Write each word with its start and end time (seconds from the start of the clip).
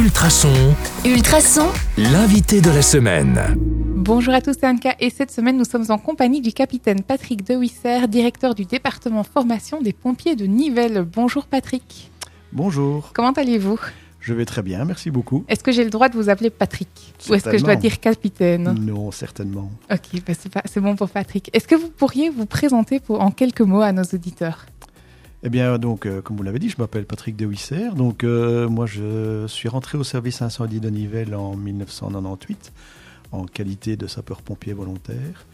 Ultrason, 0.00 0.74
Ultrason, 1.04 1.66
l'invité 1.98 2.62
de 2.62 2.70
la 2.70 2.80
semaine. 2.80 3.38
Bonjour 3.58 4.32
à 4.32 4.40
tous, 4.40 4.54
c'est 4.58 4.66
Anka 4.66 4.94
et 4.98 5.10
cette 5.10 5.30
semaine 5.30 5.58
nous 5.58 5.66
sommes 5.66 5.84
en 5.90 5.98
compagnie 5.98 6.40
du 6.40 6.54
capitaine 6.54 7.02
Patrick 7.02 7.46
De 7.46 7.54
Wisser, 7.54 8.08
directeur 8.08 8.54
du 8.54 8.64
département 8.64 9.24
formation 9.24 9.82
des 9.82 9.92
pompiers 9.92 10.36
de 10.36 10.46
Nivelles. 10.46 11.02
Bonjour 11.02 11.44
Patrick. 11.44 12.10
Bonjour, 12.50 13.10
Comment 13.12 13.32
allez-vous? 13.32 13.78
Je 14.20 14.32
vais 14.32 14.46
très 14.46 14.62
bien, 14.62 14.86
merci 14.86 15.10
beaucoup. 15.10 15.44
Est-ce 15.48 15.62
que 15.62 15.70
j'ai 15.70 15.84
le 15.84 15.90
droit 15.90 16.08
de 16.08 16.16
vous 16.16 16.30
appeler 16.30 16.48
Patrick? 16.48 16.88
Ou 17.28 17.34
est-ce 17.34 17.44
que 17.44 17.58
je 17.58 17.64
dois 17.64 17.76
dire 17.76 18.00
capitaine? 18.00 18.74
Non, 18.80 19.10
certainement. 19.10 19.70
Ok, 19.92 20.22
bah 20.26 20.32
c'est 20.64 20.80
bon 20.80 20.96
pour 20.96 21.10
Patrick. 21.10 21.50
Est-ce 21.52 21.68
que 21.68 21.74
vous 21.74 21.90
pourriez 21.90 22.30
vous 22.30 22.46
présenter 22.46 23.00
pour, 23.00 23.20
en 23.20 23.30
quelques 23.30 23.60
mots 23.60 23.82
à 23.82 23.92
nos 23.92 24.04
auditeurs? 24.04 24.64
Eh 25.42 25.48
bien, 25.48 25.78
donc, 25.78 26.04
euh, 26.04 26.20
comme 26.20 26.36
vous 26.36 26.42
l'avez 26.42 26.58
dit, 26.58 26.68
je 26.68 26.76
m'appelle 26.78 27.06
Patrick 27.06 27.34
De 27.34 27.46
Wisser. 27.46 27.88
Donc, 27.96 28.24
euh, 28.24 28.68
moi, 28.68 28.84
je 28.84 29.46
suis 29.46 29.70
rentré 29.70 29.96
au 29.96 30.04
service 30.04 30.42
incendie 30.42 30.80
de 30.80 30.90
Nivelles 30.90 31.34
en 31.34 31.56
1998 31.56 32.72
en 33.32 33.46
qualité 33.46 33.96
de 33.96 34.06
sapeur-pompier 34.06 34.74
volontaire. 34.74 35.46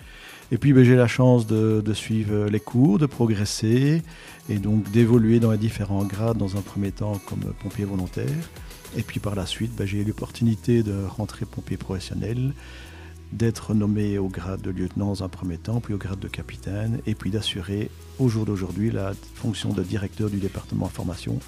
Et 0.50 0.58
puis, 0.58 0.72
ben, 0.72 0.82
j'ai 0.82 0.96
la 0.96 1.06
chance 1.06 1.46
de, 1.46 1.92
suivre 1.92 2.46
les 2.46 2.58
cours, 2.58 2.98
de 2.98 3.06
progresser 3.06 4.02
et 4.48 4.58
donc 4.58 4.90
d'évoluer 4.90 5.38
dans 5.38 5.52
les 5.52 5.58
différents 5.58 6.04
grades 6.04 6.38
dans 6.38 6.56
un 6.56 6.62
premier 6.62 6.90
temps 6.90 7.20
comme 7.26 7.52
pompier 7.62 7.84
volontaire. 7.84 8.50
Et 8.96 9.02
puis, 9.02 9.20
par 9.20 9.36
la 9.36 9.46
suite, 9.46 9.72
ben, 9.76 9.86
j'ai 9.86 9.98
eu 9.98 10.04
l'opportunité 10.04 10.82
de 10.82 10.96
rentrer 11.16 11.46
pompier 11.46 11.76
professionnel, 11.76 12.54
d'être 13.32 13.74
nommé 13.74 14.18
au 14.18 14.28
grade 14.28 14.62
de 14.62 14.70
lieutenant 14.70 15.06
dans 15.06 15.22
un 15.24 15.28
premier 15.28 15.58
temps, 15.58 15.80
puis 15.80 15.92
au 15.94 15.98
grade 15.98 16.18
de 16.20 16.28
capitaine, 16.28 17.00
et 17.06 17.14
puis 17.14 17.30
d'assurer 17.30 17.90
au 18.18 18.28
jour 18.28 18.46
d'aujourd'hui 18.46 18.90
la 18.90 19.12
fonction 19.34 19.70
de 19.72 19.82
directeur 19.82 20.30
du 20.30 20.38
département 20.38 20.86
formation 20.88 21.38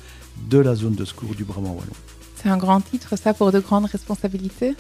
de 0.49 0.59
la 0.59 0.75
zone 0.75 0.95
de 0.95 1.05
secours 1.05 1.35
du 1.35 1.45
Brabant 1.45 1.71
Wallon. 1.71 1.93
C'est 2.37 2.49
un 2.49 2.57
grand 2.57 2.81
titre, 2.81 3.17
ça, 3.17 3.35
pour 3.35 3.51
de 3.53 3.61
grandes 3.61 3.87
responsabilités? 3.87 4.75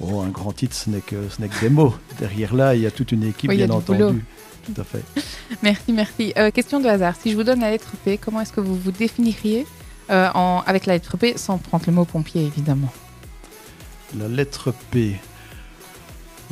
Oh, 0.00 0.20
un 0.20 0.28
grand 0.28 0.52
titre, 0.52 0.74
ce 0.74 0.88
n'est 0.90 1.00
que, 1.00 1.28
ce 1.28 1.40
n'est 1.40 1.48
que 1.48 1.60
des 1.60 1.68
mots. 1.70 1.94
Derrière 2.18 2.54
là, 2.54 2.74
il 2.74 2.82
y 2.82 2.86
a 2.86 2.90
toute 2.90 3.12
une 3.12 3.24
équipe, 3.24 3.50
Oui, 3.50 3.56
bien 3.56 3.66
boulot. 3.66 3.78
entendu. 3.78 4.24
Tout 4.64 4.80
à 4.80 4.84
fait. 4.84 5.02
Merci, 5.62 5.92
merci. 5.92 6.32
Euh, 6.36 6.50
question 6.50 6.78
de 6.80 6.86
hasard, 6.86 7.14
si 7.20 7.30
je 7.32 7.36
vous 7.36 7.42
donne 7.44 7.60
la 7.60 7.70
lettre 7.70 7.92
P, 8.04 8.18
comment 8.18 8.40
est-ce 8.40 8.52
que 8.52 8.60
vous 8.60 8.76
vous 8.76 8.92
définiriez 8.92 9.66
euh, 10.10 10.28
en- 10.34 10.62
avec 10.66 10.86
la 10.86 10.92
lettre 10.94 11.16
P, 11.16 11.36
sans 11.36 11.58
prendre 11.58 11.84
le 11.86 11.92
mot 11.92 12.04
pompier 12.04 12.44
évidemment? 12.44 12.92
La 14.18 14.28
lettre 14.28 14.72
P. 14.90 15.16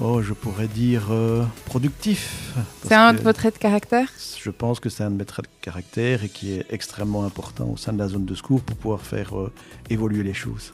Oh, 0.00 0.22
je 0.22 0.32
pourrais 0.32 0.68
dire 0.68 1.08
euh, 1.10 1.44
productif. 1.64 2.54
C'est 2.84 2.94
un 2.94 3.12
de 3.12 3.18
vos 3.18 3.32
traits 3.32 3.54
de 3.54 3.58
caractère? 3.58 4.08
Je 4.40 4.50
pense 4.50 4.78
que 4.78 4.88
c'est 4.88 5.02
un 5.02 5.10
de 5.10 5.16
mes 5.16 5.24
traits 5.24 5.46
de 5.46 5.50
caractère 5.60 6.22
et 6.22 6.28
qui 6.28 6.52
est 6.52 6.66
extrêmement 6.70 7.24
important 7.24 7.68
au 7.68 7.76
sein 7.76 7.92
de 7.92 7.98
la 7.98 8.06
zone 8.06 8.24
de 8.24 8.34
secours 8.36 8.60
pour 8.60 8.76
pouvoir 8.76 9.00
faire 9.00 9.36
euh, 9.36 9.52
évoluer 9.90 10.22
les 10.22 10.34
choses. 10.34 10.72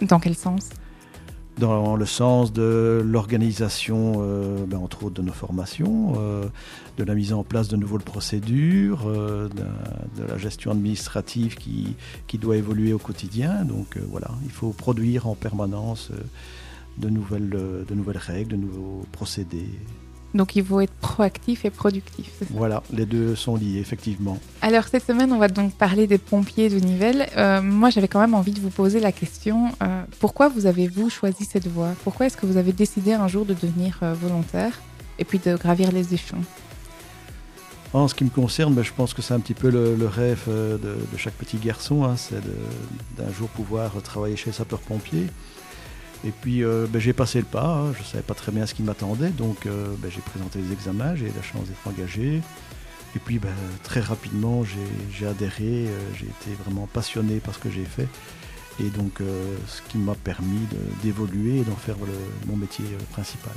Dans 0.00 0.20
quel 0.20 0.36
sens? 0.36 0.68
Dans 1.58 1.96
le 1.96 2.06
sens 2.06 2.52
de 2.52 3.02
l'organisation, 3.04 4.18
euh, 4.18 4.64
ben, 4.64 4.78
entre 4.78 5.02
autres, 5.02 5.20
de 5.20 5.22
nos 5.22 5.32
formations, 5.32 6.14
euh, 6.18 6.44
de 6.98 7.02
la 7.02 7.16
mise 7.16 7.32
en 7.32 7.42
place 7.42 7.66
de 7.66 7.76
nouvelles 7.76 8.04
procédures, 8.04 9.08
euh, 9.08 9.48
de, 9.48 10.22
de 10.22 10.28
la 10.28 10.38
gestion 10.38 10.70
administrative 10.70 11.56
qui, 11.56 11.96
qui 12.28 12.38
doit 12.38 12.56
évoluer 12.56 12.92
au 12.92 12.98
quotidien. 12.98 13.64
Donc 13.64 13.98
voilà, 14.08 14.30
il 14.44 14.52
faut 14.52 14.70
produire 14.70 15.26
en 15.26 15.34
permanence 15.34 16.12
de, 16.98 17.08
nouvelles, 17.08 17.52
euh, 17.54 17.84
de 17.84 17.94
nouvelles 17.94 18.18
règles, 18.18 18.52
de 18.52 18.56
nouveaux 18.56 19.04
procédés. 19.12 19.68
Donc 20.34 20.56
il 20.56 20.64
faut 20.64 20.80
être 20.80 20.92
proactif 20.94 21.64
et 21.64 21.70
productif. 21.70 22.30
Voilà, 22.50 22.82
les 22.92 23.06
deux 23.06 23.34
sont 23.34 23.56
liés, 23.56 23.78
effectivement. 23.78 24.38
Alors 24.60 24.84
cette 24.84 25.06
semaine, 25.06 25.32
on 25.32 25.38
va 25.38 25.48
donc 25.48 25.72
parler 25.72 26.06
des 26.06 26.18
pompiers 26.18 26.68
de 26.68 26.78
Nivelles. 26.78 27.28
Euh, 27.36 27.62
moi, 27.62 27.88
j'avais 27.90 28.08
quand 28.08 28.20
même 28.20 28.34
envie 28.34 28.52
de 28.52 28.60
vous 28.60 28.70
poser 28.70 29.00
la 29.00 29.12
question 29.12 29.68
euh, 29.82 30.02
pourquoi 30.20 30.48
vous 30.48 30.66
avez-vous 30.66 31.08
choisi 31.08 31.44
cette 31.44 31.66
voie? 31.66 31.94
Pourquoi 32.04 32.26
est-ce 32.26 32.36
que 32.36 32.44
vous 32.44 32.58
avez 32.58 32.72
décidé 32.72 33.14
un 33.14 33.26
jour 33.26 33.46
de 33.46 33.54
devenir 33.54 33.98
euh, 34.02 34.12
volontaire 34.12 34.78
et 35.18 35.24
puis 35.24 35.38
de 35.38 35.56
gravir 35.56 35.92
les 35.92 36.12
échelons? 36.12 36.42
En 37.94 38.06
ce 38.06 38.14
qui 38.14 38.24
me 38.24 38.28
concerne, 38.28 38.74
ben, 38.74 38.84
je 38.84 38.92
pense 38.92 39.14
que 39.14 39.22
c'est 39.22 39.32
un 39.32 39.40
petit 39.40 39.54
peu 39.54 39.70
le, 39.70 39.96
le 39.96 40.06
rêve 40.06 40.44
de, 40.46 40.78
de 40.78 41.16
chaque 41.16 41.32
petit 41.32 41.56
garçon, 41.56 42.04
hein, 42.04 42.16
c'est 42.18 42.42
d'un 43.16 43.32
jour 43.32 43.48
pouvoir 43.48 43.90
travailler 44.02 44.36
chez 44.36 44.52
sapeur-pompier. 44.52 45.28
Et 46.24 46.30
puis 46.32 46.64
euh, 46.64 46.86
ben, 46.88 47.00
j'ai 47.00 47.12
passé 47.12 47.38
le 47.38 47.44
pas, 47.44 47.64
hein, 47.66 47.92
je 47.94 48.00
ne 48.00 48.04
savais 48.04 48.22
pas 48.22 48.34
très 48.34 48.50
bien 48.52 48.66
ce 48.66 48.74
qui 48.74 48.82
m'attendait, 48.82 49.30
donc 49.30 49.66
euh, 49.66 49.94
ben, 49.98 50.10
j'ai 50.10 50.20
présenté 50.20 50.58
les 50.60 50.72
examens, 50.72 51.14
j'ai 51.14 51.26
eu 51.26 51.32
la 51.36 51.42
chance 51.42 51.66
d'être 51.68 51.86
engagé. 51.86 52.42
Et 53.16 53.18
puis 53.20 53.38
ben, 53.38 53.54
très 53.84 54.00
rapidement 54.00 54.64
j'ai- 54.64 55.26
adhéré, 55.26 55.86
euh, 55.86 55.98
j'ai 56.18 56.26
été 56.26 56.56
vraiment 56.62 56.88
passionné 56.92 57.38
par 57.38 57.54
ce 57.54 57.58
que 57.60 57.70
j'ai 57.70 57.84
fait. 57.84 58.08
Et 58.80 58.90
donc 58.90 59.20
ce 59.66 59.82
qui 59.90 59.98
m'a 59.98 60.14
permis 60.14 60.60
d'évoluer 61.02 61.58
et 61.58 61.64
d'en 61.64 61.74
faire 61.74 61.96
mon 62.46 62.56
métier 62.56 62.84
principal. 63.10 63.52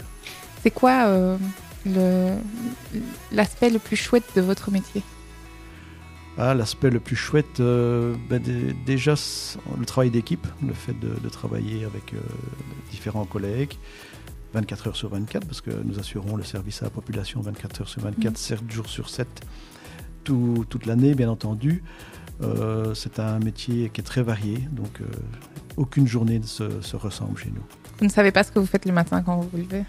C'est 0.64 0.72
quoi 0.72 1.38
l'aspect 3.32 3.70
le 3.70 3.78
plus 3.78 3.98
chouette 3.98 4.24
de 4.36 4.42
votre 4.42 4.72
métier? 4.72 5.04
Ah, 6.44 6.56
l'aspect 6.56 6.90
le 6.90 7.00
plus 7.00 7.16
chouette, 7.16 7.60
euh, 7.60 8.16
ben, 8.28 8.42
dé- 8.42 8.74
déjà 8.84 9.14
le 9.80 9.86
travail 9.86 10.10
d'équipe, 10.10 10.48
le 10.66 10.74
fait 10.74 11.00
de, 11.00 11.10
de 11.24 11.30
travailler 11.30 11.86
avec 11.86 12.16
euh, 12.16 12.18
différents 12.90 13.26
collègues, 13.26 13.76
24 14.56 14.88
heures 14.88 14.96
sur 14.96 15.10
24, 15.10 15.46
parce 15.46 15.62
que 15.62 15.70
nous 15.70 16.00
assurons 16.00 16.36
le 16.36 16.44
service 16.44 16.82
à 16.82 16.86
la 16.86 16.90
population 16.90 17.42
24 17.42 17.82
heures 17.82 17.88
sur 17.90 18.02
24, 18.02 18.32
Mhm. 18.32 18.36
7 18.38 18.72
jours 18.72 18.88
sur 18.90 19.08
7, 19.12 19.28
tout- 20.24 20.66
toute 20.68 20.88
l'année, 20.88 21.14
bien 21.14 21.30
entendu. 21.30 21.84
Euh, 22.42 22.96
c'est 22.96 23.20
un 23.20 23.38
métier 23.38 23.92
qui 23.94 24.02
est 24.02 24.04
très 24.04 24.24
varié, 24.24 24.68
donc 24.72 25.00
aucune 25.78 26.08
journée 26.08 26.40
ne 26.40 26.46
se, 26.46 26.82
se 26.82 26.96
ressemble 26.96 27.38
chez 27.38 27.52
nous. 27.52 27.62
Vous 28.00 28.06
ne 28.06 28.10
savez 28.12 28.32
pas 28.32 28.44
ce 28.44 28.52
que 28.52 28.58
vous 28.58 28.66
faites 28.66 28.86
le 28.88 28.94
matin 28.94 29.22
quand 29.22 29.38
vous 29.38 29.48
vous 29.52 29.58
levez? 29.60 29.84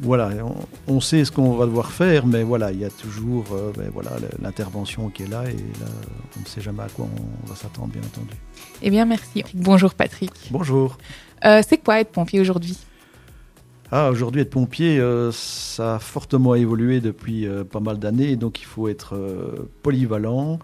Voilà, 0.00 0.30
on, 0.44 0.94
on 0.94 1.00
sait 1.00 1.24
ce 1.24 1.32
qu'on 1.32 1.54
va 1.56 1.66
devoir 1.66 1.90
faire, 1.90 2.24
mais 2.24 2.44
voilà, 2.44 2.70
il 2.70 2.78
y 2.78 2.84
a 2.84 2.90
toujours 2.90 3.46
euh, 3.52 3.72
ben, 3.76 3.90
voilà, 3.92 4.12
l'intervention 4.40 5.08
qui 5.08 5.24
est 5.24 5.26
là, 5.26 5.44
et 5.50 5.56
là, 5.56 5.86
on 6.36 6.40
ne 6.40 6.46
sait 6.46 6.60
jamais 6.60 6.84
à 6.84 6.88
quoi 6.88 7.06
on 7.06 7.48
va 7.48 7.56
s'attendre, 7.56 7.88
bien 7.88 8.02
entendu. 8.02 8.36
Eh 8.80 8.90
bien, 8.90 9.04
merci. 9.06 9.42
Bonjour 9.54 9.94
Patrick. 9.94 10.32
Bonjour. 10.52 10.98
Euh, 11.44 11.62
C'est 11.66 11.78
quoi 11.78 12.00
être 12.00 12.12
pompier 12.12 12.40
aujourd'hui? 12.40 12.78
Ah, 13.90 14.10
aujourd'hui, 14.10 14.42
être 14.42 14.50
pompier, 14.50 15.00
euh, 15.00 15.32
ça 15.32 15.96
a 15.96 15.98
fortement 15.98 16.54
évolué 16.54 17.00
depuis 17.00 17.48
pas 17.70 17.80
mal 17.80 17.98
d'années. 17.98 18.36
Donc, 18.36 18.60
il 18.60 18.66
faut 18.66 18.86
être 18.86 19.18
polyvalent, 19.82 20.60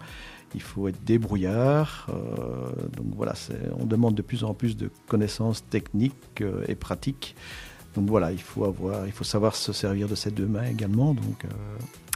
il 0.53 0.61
faut 0.61 0.87
être 0.87 1.03
débrouillard. 1.03 2.07
donc, 2.95 3.07
voilà, 3.17 3.33
on 3.77 3.85
demande 3.85 4.15
de 4.15 4.21
plus 4.21 4.45
en 4.45 4.53
plus 4.53 4.77
de 4.77 4.89
connaissances 5.07 5.67
techniques 5.67 6.43
et 6.67 6.75
pratiques. 6.75 7.35
Donc, 7.95 8.07
voilà, 8.07 8.31
il 8.31 8.41
faut, 8.41 8.65
avoir, 8.65 9.05
il 9.05 9.11
faut 9.11 9.23
savoir 9.23 9.55
se 9.55 9.71
servir 9.73 10.07
de 10.07 10.15
ses 10.15 10.31
deux 10.31 10.45
mains 10.47 10.65
également. 10.65 11.13
Donc, 11.13 11.45
euh, 11.45 11.47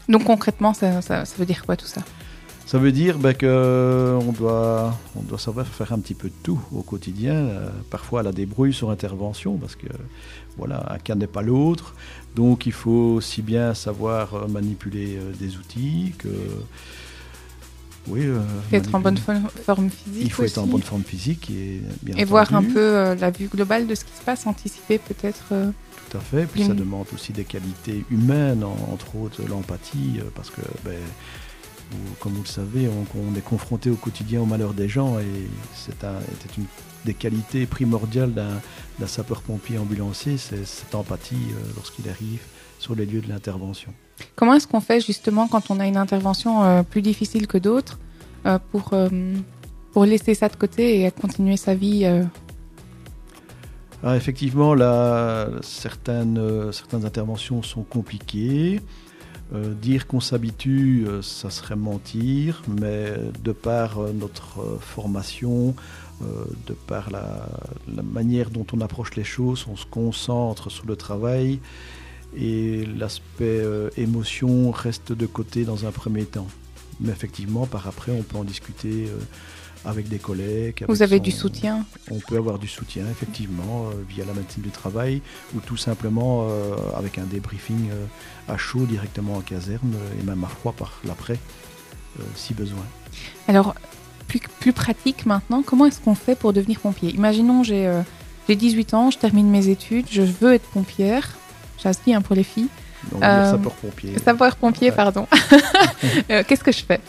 Donc 0.09 0.23
concrètement, 0.25 0.73
ça, 0.73 1.01
ça- 1.01 1.25
ça 1.25 1.35
veut 1.37 1.45
dire 1.45 1.65
quoi 1.65 1.75
tout 1.77 1.85
ça? 1.87 2.01
Ça 2.65 2.77
veut 2.77 2.91
dire 2.91 3.17
ben, 3.17 3.33
qu'on 3.33 4.31
doit, 4.31 4.95
on 5.15 5.21
doit 5.23 5.39
savoir 5.39 5.65
faire 5.65 5.91
un 5.91 5.99
petit 5.99 6.13
peu 6.13 6.27
de 6.27 6.33
tout 6.43 6.59
au 6.71 6.83
quotidien. 6.83 7.33
euh, 7.33 7.69
parfois 7.89 8.21
la 8.21 8.31
débrouille 8.31 8.73
sur 8.73 8.91
intervention, 8.91 9.57
parce 9.57 9.75
que 9.75 9.87
voilà, 10.57 10.85
un 10.93 10.99
cas 10.99 11.15
n'est 11.15 11.25
pas 11.25 11.41
l'autre. 11.41 11.95
Donc 12.35 12.67
il 12.67 12.71
faut 12.71 13.15
aussi 13.17 13.41
bien 13.41 13.73
savoir 13.73 14.35
euh, 14.35 14.47
manipuler 14.47 15.15
euh, 15.17 15.31
des 15.39 15.57
outils 15.57 16.13
que. 16.19 16.27
Oui, 18.09 18.21
euh, 18.25 18.41
Être 18.71 18.95
en 18.95 18.99
bonne 18.99 19.17
forme 19.17 19.89
physique 19.89 20.23
Il 20.23 20.31
faut 20.31 20.43
être 20.43 20.57
en 20.57 20.63
aussi 20.63 20.71
bonne 20.71 20.81
forme 20.81 21.03
physique 21.03 21.49
et 21.51 21.81
bien 22.01 22.15
Et 22.17 22.25
voir 22.25 22.53
un 22.53 22.63
peu 22.63 22.79
euh, 22.79 23.15
la 23.15 23.29
vue 23.31 23.47
globale 23.47 23.85
de 23.87 23.95
ce 23.95 24.03
qui 24.05 24.13
se 24.17 24.23
passe, 24.23 24.47
anticiper 24.47 24.97
peut-être. 24.97 25.45
euh, 25.51 25.71
Tout 26.09 26.17
à 26.17 26.21
fait. 26.21 26.45
Puis 26.47 26.61
ça 26.67 26.73
demande 26.73 27.05
aussi 27.13 27.31
des 27.33 27.43
qualités 27.45 28.03
humaines, 28.09 28.63
en- 28.63 28.89
entre 28.93 29.15
autres 29.15 29.41
l'empathie, 29.47 30.19
parce 30.35 30.49
que, 30.49 30.61
ben, 30.83 30.97
comme 32.19 32.33
vous 32.33 32.43
le 32.43 32.47
savez, 32.47 32.87
on, 32.87 33.05
on 33.19 33.35
est 33.35 33.41
confronté 33.43 33.89
au 33.89 33.95
quotidien 33.95 34.41
au 34.41 34.45
malheur 34.45 34.73
des 34.73 34.87
gens 34.89 35.19
et 35.19 35.25
c'est 35.75 36.03
un- 36.03 36.19
c'est 36.41 36.57
une 36.57 36.65
des 37.05 37.13
qualités 37.13 37.65
primordiales 37.65 38.33
d'un 38.33 38.59
d'un 38.99 39.07
sapeur-pompier 39.07 39.77
ambulancier, 39.77 40.37
c'est 40.37 40.65
cette 40.65 40.93
empathie 40.93 41.35
euh, 41.35 41.71
lorsqu'il 41.77 42.09
arrive 42.09 42.41
sur 42.79 42.93
les 42.95 43.05
lieux 43.05 43.21
de 43.21 43.29
l'intervention. 43.29 43.93
Comment 44.35 44.53
est-ce 44.55 44.67
qu'on 44.67 44.81
fait 44.81 45.01
justement 45.01 45.47
quand 45.47 45.69
on 45.69 45.79
a 45.79 45.87
une 45.87 45.97
intervention 45.97 46.63
euh, 46.63 46.83
plus 46.83 47.01
difficile 47.01 47.47
que 47.47 47.57
d'autres 47.57 47.99
euh, 48.45 48.57
pour, 48.71 48.89
euh, 48.93 49.09
pour 49.91 50.05
laisser 50.05 50.33
ça 50.33 50.49
de 50.49 50.55
côté 50.55 51.03
et 51.03 51.11
continuer 51.11 51.57
sa 51.57 51.75
vie 51.75 52.05
Ah, 54.03 54.15
effectivement, 54.15 54.73
là, 54.73 55.49
certaines, 55.61 56.71
certaines 56.71 57.05
interventions 57.05 57.61
sont 57.63 57.83
compliquées. 57.83 58.81
Dire 59.81 60.05
qu'on 60.05 60.19
s'habitue, 60.19 61.07
ça 61.23 61.49
serait 61.49 61.75
mentir, 61.75 62.61
mais 62.67 63.13
de 63.43 63.51
par 63.51 63.99
notre 64.13 64.77
formation, 64.79 65.73
de 66.21 66.73
par 66.85 67.09
la 67.09 68.03
manière 68.03 68.51
dont 68.51 68.67
on 68.73 68.79
approche 68.81 69.15
les 69.15 69.23
choses, 69.23 69.65
on 69.67 69.75
se 69.75 69.87
concentre 69.87 70.69
sur 70.69 70.85
le 70.85 70.95
travail 70.95 71.59
et 72.37 72.85
l'aspect 72.97 73.43
euh, 73.61 73.89
émotion 73.97 74.71
reste 74.71 75.11
de 75.11 75.25
côté 75.25 75.63
dans 75.65 75.85
un 75.85 75.91
premier 75.91 76.25
temps. 76.25 76.47
Mais 77.01 77.11
effectivement, 77.11 77.65
par 77.65 77.87
après, 77.87 78.11
on 78.11 78.23
peut 78.23 78.37
en 78.37 78.43
discuter 78.43 79.07
euh, 79.07 79.17
avec 79.85 80.09
des 80.09 80.19
collègues. 80.19 80.85
Vous 80.87 81.01
avez 81.01 81.17
son- 81.17 81.23
du 81.23 81.31
soutien 81.31 81.85
On 82.11 82.19
peut 82.19 82.37
avoir 82.37 82.59
du 82.59 82.67
soutien, 82.67 83.03
effectivement, 83.09 83.87
euh, 83.87 83.93
via 84.09 84.25
la 84.25 84.33
médecine 84.33 84.61
du 84.61 84.69
travail 84.69 85.21
ou 85.55 85.59
tout 85.61 85.77
simplement 85.77 86.47
avec 86.97 87.17
un 87.17 87.23
débriefing 87.23 87.89
à 88.47 88.57
chaud 88.57 88.85
directement 88.85 89.35
en 89.35 89.41
caserne 89.41 89.93
et 90.19 90.23
même 90.23 90.43
à 90.43 90.47
froid 90.47 90.73
par 90.73 90.99
l'après, 91.05 91.39
si 92.35 92.53
besoin. 92.53 92.83
Alors, 93.47 93.73
plus, 94.27 94.41
plus 94.59 94.73
pratique 94.73 95.25
maintenant, 95.25 95.63
comment 95.63 95.85
est-ce 95.85 96.01
qu'on 96.01 96.15
fait 96.15 96.35
pour 96.35 96.51
devenir 96.51 96.79
pompier? 96.81 97.11
Imaginons, 97.13 97.63
j'ai 97.63 97.89
j'ai 98.49 98.55
18 98.57 98.93
ans, 98.95 99.11
je 99.11 99.17
termine 99.17 99.49
mes 99.49 99.69
études, 99.69 100.07
je 100.11 100.23
veux 100.23 100.53
être 100.53 100.67
pompière. 100.71 101.37
J'aspire 101.81 102.17
hein, 102.17 102.21
pour 102.21 102.35
les 102.35 102.43
filles. 102.43 102.67
Donc, 103.11 103.23
Euh, 103.23 103.51
sapeur-pompier. 103.51 104.17
Sapeur-pompier, 104.19 104.89
Ouais. 104.89 104.95
pardon. 104.95 105.27
Euh, 106.29 106.43
Qu'est-ce 106.47 106.63
que 106.63 106.71
je 106.71 106.83
fais? 106.83 106.99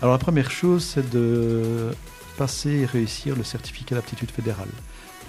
Alors 0.00 0.12
la 0.14 0.18
première 0.18 0.50
chose, 0.50 0.84
c'est 0.84 1.08
de 1.10 1.90
passer 2.36 2.70
et 2.70 2.86
réussir 2.86 3.34
le 3.36 3.42
certificat 3.44 3.94
d'aptitude 3.96 4.30
fédérale. 4.30 4.68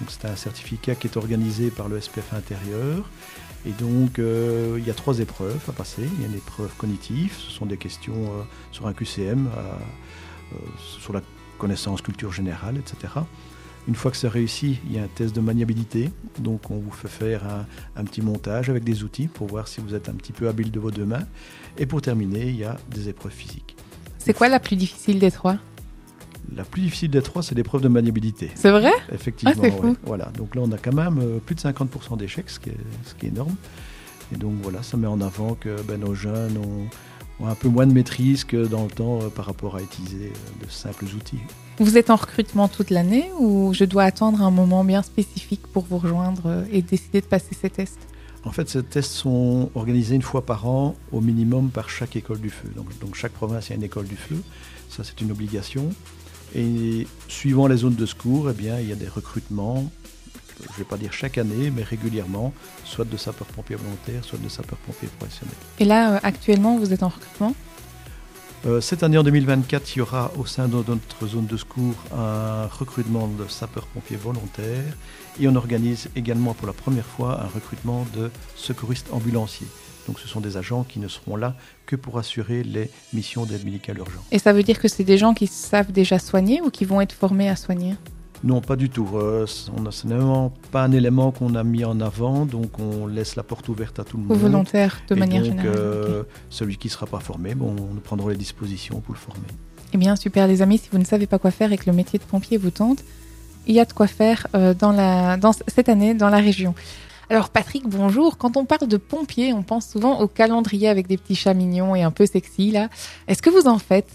Donc 0.00 0.08
c'est 0.10 0.26
un 0.26 0.36
certificat 0.36 0.94
qui 0.94 1.08
est 1.08 1.16
organisé 1.16 1.70
par 1.70 1.88
le 1.88 2.00
SPF 2.00 2.32
intérieur. 2.32 3.08
Et 3.66 3.72
donc 3.72 4.18
euh, 4.18 4.76
il 4.78 4.86
y 4.86 4.90
a 4.90 4.94
trois 4.94 5.18
épreuves 5.18 5.60
à 5.68 5.72
passer. 5.72 6.02
Il 6.14 6.20
y 6.22 6.24
a 6.24 6.28
une 6.28 6.34
épreuve 6.36 6.70
cognitive, 6.78 7.34
ce 7.38 7.50
sont 7.50 7.66
des 7.66 7.76
questions 7.76 8.14
euh, 8.14 8.42
sur 8.72 8.86
un 8.86 8.92
QCM, 8.94 9.48
sur 11.00 11.12
la 11.12 11.20
connaissance 11.58 12.00
culture 12.00 12.32
générale, 12.32 12.76
etc. 12.78 13.12
Une 13.88 13.94
fois 13.94 14.10
que 14.10 14.16
c'est 14.16 14.28
réussi, 14.28 14.78
il 14.86 14.94
y 14.94 14.98
a 14.98 15.02
un 15.02 15.08
test 15.08 15.34
de 15.34 15.40
maniabilité. 15.40 16.10
Donc 16.38 16.70
on 16.70 16.76
vous 16.76 16.90
fait 16.92 17.08
faire 17.08 17.42
un, 17.46 17.66
un 18.00 18.04
petit 18.04 18.22
montage 18.22 18.68
avec 18.70 18.84
des 18.84 19.02
outils 19.02 19.26
pour 19.26 19.46
voir 19.48 19.66
si 19.68 19.80
vous 19.80 19.94
êtes 19.94 20.08
un 20.08 20.12
petit 20.14 20.32
peu 20.32 20.48
habile 20.48 20.70
de 20.70 20.78
vos 20.78 20.90
deux 20.90 21.04
mains. 21.06 21.26
Et 21.78 21.86
pour 21.86 22.00
terminer, 22.02 22.48
il 22.48 22.56
y 22.56 22.64
a 22.64 22.76
des 22.90 23.08
épreuves 23.08 23.32
physiques. 23.32 23.76
C'est 24.18 24.34
quoi 24.34 24.48
la 24.48 24.60
plus 24.60 24.76
difficile 24.76 25.18
des 25.18 25.30
trois? 25.30 25.56
La 26.54 26.64
plus 26.64 26.82
difficile 26.82 27.10
des 27.10 27.22
trois, 27.22 27.42
c'est 27.42 27.54
l'épreuve 27.54 27.80
de 27.80 27.88
maniabilité. 27.88 28.50
C'est 28.54 28.70
vrai? 28.70 28.92
Effectivement, 29.12 29.54
Ah, 29.62 29.86
ouais. 29.86 29.92
voilà. 30.04 30.26
Donc 30.36 30.54
là, 30.54 30.62
on 30.64 30.72
a 30.72 30.78
quand 30.78 30.92
même 30.94 31.18
euh, 31.20 31.38
plus 31.38 31.54
de 31.54 31.60
50% 31.60 32.16
d'échecs, 32.16 32.50
ce, 32.50 32.58
qui 32.60 32.70
est- 32.70 32.76
ce 33.04 33.14
qui 33.14 33.26
est 33.26 33.28
énorme. 33.30 33.54
Et 34.32 34.36
donc 34.36 34.54
voilà, 34.62 34.82
ça 34.82 34.96
met 34.96 35.06
en 35.06 35.20
avant 35.20 35.54
que 35.54 35.80
ben, 35.82 36.00
nos 36.00 36.14
jeunes 36.14 36.56
ont, 36.58 36.86
ont 37.40 37.46
un 37.46 37.54
peu 37.54 37.68
moins 37.68 37.86
de 37.86 37.92
maîtrise 37.92 38.44
que 38.44 38.66
dans 38.66 38.84
le 38.84 38.90
temps 38.90 39.20
euh, 39.22 39.28
par 39.28 39.46
rapport 39.46 39.76
à 39.76 39.82
utiliser 39.82 40.26
euh, 40.26 40.64
de 40.64 40.70
simples 40.70 41.04
outils. 41.16 41.40
Vous 41.78 41.96
êtes 41.96 42.10
en 42.10 42.16
recrutement 42.16 42.68
toute 42.68 42.90
l'année 42.90 43.30
ou 43.38 43.72
je 43.72 43.84
dois 43.84 44.04
attendre 44.04 44.42
un 44.42 44.50
moment 44.50 44.84
bien 44.84 45.02
spécifique 45.02 45.66
pour 45.66 45.84
vous 45.84 45.98
rejoindre 45.98 46.42
euh, 46.46 46.64
et 46.70 46.82
décider 46.82 47.20
de 47.20 47.26
passer 47.26 47.56
ces 47.60 47.70
tests? 47.70 48.00
En 48.44 48.52
fait, 48.52 48.68
ces 48.68 48.82
tests 48.82 49.12
sont 49.12 49.70
organisés 49.74 50.14
une 50.14 50.22
fois 50.22 50.46
par 50.46 50.66
an, 50.66 50.96
au 51.12 51.20
minimum 51.20 51.70
par 51.70 51.90
chaque 51.90 52.16
école 52.16 52.40
du 52.40 52.50
feu. 52.50 52.68
Donc, 52.74 52.86
donc 52.98 53.14
chaque 53.14 53.32
province 53.32 53.70
a 53.70 53.74
une 53.74 53.82
école 53.82 54.06
du 54.06 54.16
feu. 54.16 54.36
Ça, 54.88 55.04
c'est 55.04 55.20
une 55.20 55.30
obligation. 55.30 55.90
Et 56.54 57.06
suivant 57.28 57.66
les 57.66 57.76
zones 57.76 57.94
de 57.94 58.06
secours, 58.06 58.50
eh 58.50 58.54
bien, 58.54 58.80
il 58.80 58.88
y 58.88 58.92
a 58.92 58.96
des 58.96 59.08
recrutements, 59.08 59.90
je 60.62 60.72
ne 60.72 60.78
vais 60.78 60.84
pas 60.84 60.96
dire 60.96 61.12
chaque 61.12 61.38
année, 61.38 61.70
mais 61.74 61.82
régulièrement, 61.82 62.52
soit 62.84 63.04
de 63.04 63.16
sapeurs-pompiers 63.16 63.76
volontaires, 63.76 64.24
soit 64.24 64.38
de 64.38 64.48
sapeurs-pompiers 64.48 65.08
professionnels. 65.18 65.54
Et 65.78 65.84
là, 65.84 66.14
euh, 66.14 66.20
actuellement, 66.22 66.78
vous 66.78 66.92
êtes 66.92 67.02
en 67.02 67.08
recrutement? 67.08 67.54
Euh, 68.66 68.80
cette 68.82 69.02
année, 69.02 69.16
en 69.16 69.22
2024, 69.22 69.96
il 69.96 70.00
y 70.00 70.02
aura 70.02 70.30
au 70.36 70.44
sein 70.44 70.68
de 70.68 70.74
notre 70.74 71.26
zone 71.26 71.46
de 71.46 71.56
secours 71.56 71.94
un 72.14 72.66
recrutement 72.66 73.26
de 73.26 73.48
sapeurs-pompiers 73.48 74.18
volontaires 74.18 74.94
et 75.40 75.48
on 75.48 75.56
organise 75.56 76.10
également 76.14 76.52
pour 76.52 76.66
la 76.66 76.74
première 76.74 77.06
fois 77.06 77.40
un 77.42 77.46
recrutement 77.46 78.06
de 78.14 78.30
secouristes 78.56 79.08
ambulanciers. 79.12 79.66
Donc 80.06 80.18
ce 80.18 80.28
sont 80.28 80.40
des 80.40 80.58
agents 80.58 80.84
qui 80.84 80.98
ne 80.98 81.08
seront 81.08 81.36
là 81.36 81.54
que 81.86 81.96
pour 81.96 82.18
assurer 82.18 82.62
les 82.62 82.90
missions 83.14 83.46
d'aide 83.46 83.64
médicale 83.64 83.98
urgente. 83.98 84.24
Et 84.30 84.38
ça 84.38 84.52
veut 84.52 84.62
dire 84.62 84.78
que 84.78 84.88
c'est 84.88 85.04
des 85.04 85.16
gens 85.16 85.32
qui 85.32 85.46
savent 85.46 85.92
déjà 85.92 86.18
soigner 86.18 86.60
ou 86.60 86.70
qui 86.70 86.84
vont 86.84 87.00
être 87.00 87.12
formés 87.12 87.48
à 87.48 87.56
soigner? 87.56 87.94
Non, 88.42 88.60
pas 88.60 88.76
du 88.76 88.88
tout. 88.88 89.06
Euh, 89.14 89.46
on 89.76 89.90
ce 89.90 90.06
n'est 90.06 90.14
vraiment 90.14 90.52
pas 90.72 90.82
un 90.82 90.92
élément 90.92 91.30
qu'on 91.30 91.54
a 91.54 91.62
mis 91.62 91.84
en 91.84 92.00
avant, 92.00 92.46
donc 92.46 92.78
on 92.78 93.06
laisse 93.06 93.36
la 93.36 93.42
porte 93.42 93.68
ouverte 93.68 93.98
à 93.98 94.04
tout 94.04 94.16
le 94.16 94.24
Aux 94.24 94.26
monde. 94.28 94.38
volontaires 94.38 95.02
de 95.08 95.14
Et 95.14 95.18
manière 95.18 95.42
donc, 95.42 95.50
générale 95.50 95.72
euh, 95.76 96.22
celui 96.48 96.78
qui 96.78 96.88
ne 96.88 96.92
sera 96.92 97.06
pas 97.06 97.20
formé, 97.20 97.54
bon, 97.54 97.72
nous 97.72 98.00
prendrons 98.02 98.28
les 98.28 98.36
dispositions 98.36 99.00
pour 99.00 99.14
le 99.14 99.20
former. 99.20 99.46
Eh 99.92 99.98
bien, 99.98 100.16
super, 100.16 100.46
les 100.46 100.62
amis, 100.62 100.78
si 100.78 100.88
vous 100.90 100.98
ne 100.98 101.04
savez 101.04 101.26
pas 101.26 101.38
quoi 101.38 101.50
faire 101.50 101.72
et 101.72 101.76
que 101.78 101.90
le 101.90 101.92
métier 101.92 102.18
de 102.18 102.24
pompier 102.24 102.56
vous 102.56 102.70
tente, 102.70 103.04
il 103.66 103.74
y 103.74 103.80
a 103.80 103.84
de 103.84 103.92
quoi 103.92 104.06
faire 104.06 104.46
euh, 104.54 104.72
dans 104.72 104.92
la, 104.92 105.36
dans, 105.36 105.52
cette 105.52 105.88
année 105.88 106.14
dans 106.14 106.30
la 106.30 106.38
région. 106.38 106.74
Alors, 107.28 107.50
Patrick, 107.50 107.86
bonjour. 107.86 108.38
Quand 108.38 108.56
on 108.56 108.64
parle 108.64 108.88
de 108.88 108.96
pompier, 108.96 109.52
on 109.52 109.62
pense 109.62 109.86
souvent 109.86 110.20
au 110.20 110.26
calendrier 110.28 110.88
avec 110.88 111.06
des 111.06 111.16
petits 111.16 111.36
chats 111.36 111.54
mignons 111.54 111.94
et 111.94 112.02
un 112.02 112.10
peu 112.10 112.26
sexy, 112.26 112.70
là. 112.70 112.88
Est-ce 113.28 113.42
que 113.42 113.50
vous 113.50 113.68
en 113.68 113.78
faites? 113.78 114.10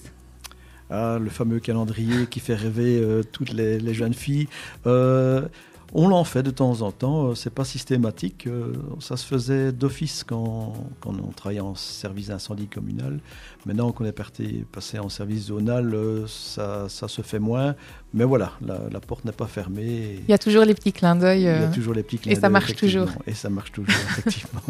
Ah, 0.90 1.18
le 1.20 1.30
fameux 1.30 1.60
calendrier 1.60 2.28
qui 2.28 2.40
fait 2.40 2.54
rêver 2.54 3.00
euh, 3.02 3.24
toutes 3.24 3.52
les, 3.52 3.80
les 3.80 3.94
jeunes 3.94 4.14
filles. 4.14 4.48
Euh, 4.86 5.42
on 5.94 6.10
l'en 6.10 6.24
fait 6.24 6.44
de 6.44 6.52
temps 6.52 6.82
en 6.82 6.92
temps, 6.92 7.28
euh, 7.30 7.36
c'est 7.36 7.54
pas 7.54 7.64
systématique. 7.64 8.48
ça 9.00 9.18
se 9.18 9.26
faisait 9.26 9.72
d'office 9.72 10.24
quand, 10.24 10.74
quand 11.00 11.14
on 11.14 11.32
travaillait 11.32 11.62
en 11.62 11.74
service 11.74 12.28
d'incendie 12.28 12.68
communal. 12.68 13.20
Maintenant 13.66 13.92
qu'on 13.94 14.06
est 14.06 14.12
parti, 14.12 14.66
passé 14.72 15.00
en 15.00 15.10
service 15.10 15.46
zonal, 15.46 15.96
ça, 16.28 16.88
ça 16.90 17.08
se 17.08 17.22
fait 17.24 17.40
moins. 17.40 17.76
Mais 18.14 18.26
voilà, 18.26 18.52
la, 18.66 18.82
la 18.92 19.00
porte 19.00 19.26
n'est 19.26 19.32
pas 19.32 19.48
fermée. 19.48 20.20
Il 20.28 20.30
y 20.30 20.34
a 20.34 20.38
toujours 20.38 20.66
les 20.66 20.76
petits 20.76 20.94
clins 20.94 21.16
d'œil. 21.16 21.42
Il 21.42 21.46
y 21.46 21.50
a 21.50 21.68
toujours 21.68 21.94
les 21.94 22.04
petits 22.04 22.20
clins 22.20 22.32
et 22.32 22.36
ça 22.36 22.42
d'œil, 22.42 22.52
marche 22.52 22.76
toujours. 22.76 23.10
Et 23.26 23.34
ça 23.34 23.50
marche 23.50 23.72
toujours, 23.72 23.96
effectivement. 24.18 24.62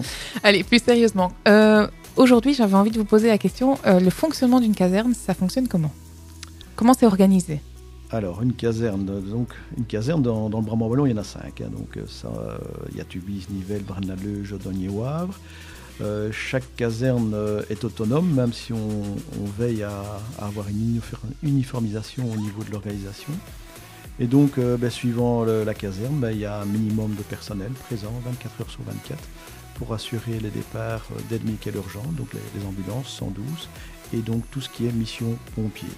Allez, 0.44 0.64
plus 0.64 0.82
sérieusement. 0.82 1.32
Euh, 1.48 1.88
Aujourd'hui, 2.18 2.54
j'avais 2.54 2.76
envie 2.76 2.92
de 2.92 2.98
vous 2.98 3.06
poser 3.06 3.28
la 3.28 3.38
question 3.38 3.78
euh, 3.86 4.00
le 4.00 4.10
fonctionnement 4.10 4.62
d'une 4.62 4.74
caserne, 4.76 5.14
ça 5.14 5.34
fonctionne 5.34 5.68
comment? 5.68 5.92
Comment 6.78 6.94
c'est 6.94 7.06
organisé? 7.06 7.60
Alors, 8.10 8.42
une 8.42 8.54
caserne, 8.54 9.10
euh, 9.10 9.20
donc 9.20 9.50
une 9.78 9.84
caserne 9.86 10.22
dans, 10.22 10.48
le 10.48 10.62
Brabant 10.62 10.88
Wallon, 10.88 11.06
il 11.08 11.12
y 11.12 11.14
en 11.14 11.18
a 11.18 11.24
cinq. 11.26 11.60
hein. 11.60 11.70
donc, 11.76 11.98
euh, 11.98 12.06
ça, 12.08 12.28
euh, 12.30 12.58
il 12.92 12.98
y 12.98 13.02
a 13.02 13.04
Tubis, 13.04 13.48
Nivelles, 13.50 13.84
Braine-l'Alleud, 13.84 14.46
Jodogne 14.46 14.84
et 14.84 14.90
Wavre. 14.90 15.38
Euh, 16.02 16.30
chaque 16.32 16.76
caserne 16.78 17.34
euh, 17.34 17.64
est 17.70 17.84
autonome, 17.84 18.30
même 18.34 18.54
si 18.54 18.72
on, 18.72 19.04
veille 19.58 19.84
à, 19.84 20.04
avoir 20.40 20.68
une 20.70 21.00
unifor- 21.00 21.20
uniformisation 21.44 22.32
au 22.32 22.36
niveau 22.38 22.64
de 22.64 22.72
l'organisation. 22.72 23.34
Et 24.20 24.28
donc, 24.28 24.58
euh, 24.58 24.78
ben, 24.78 24.90
suivant 24.90 25.44
la 25.44 25.74
caserne, 25.74 26.16
ben, 26.20 26.32
il 26.32 26.40
y 26.40 26.46
a 26.46 26.62
un 26.62 26.66
minimum 26.66 27.14
de 27.16 27.24
personnel 27.24 27.72
présent 27.88 28.12
24 28.26 28.62
heures 28.62 28.70
sur 28.70 28.82
24 28.84 29.20
pour 29.76 29.94
assurer 29.94 30.40
les 30.40 30.50
départs 30.50 31.06
d'aide 31.30 31.46
médicale 31.46 31.76
urgente, 31.76 32.16
donc 32.16 32.30
les, 32.34 32.66
ambulances 32.66 33.10
112, 33.10 33.46
et 34.14 34.18
donc 34.18 34.44
tout 34.52 34.62
ce 34.62 34.70
qui 34.70 34.88
est 34.88 34.92
mission 34.92 35.38
pompier. 35.56 35.90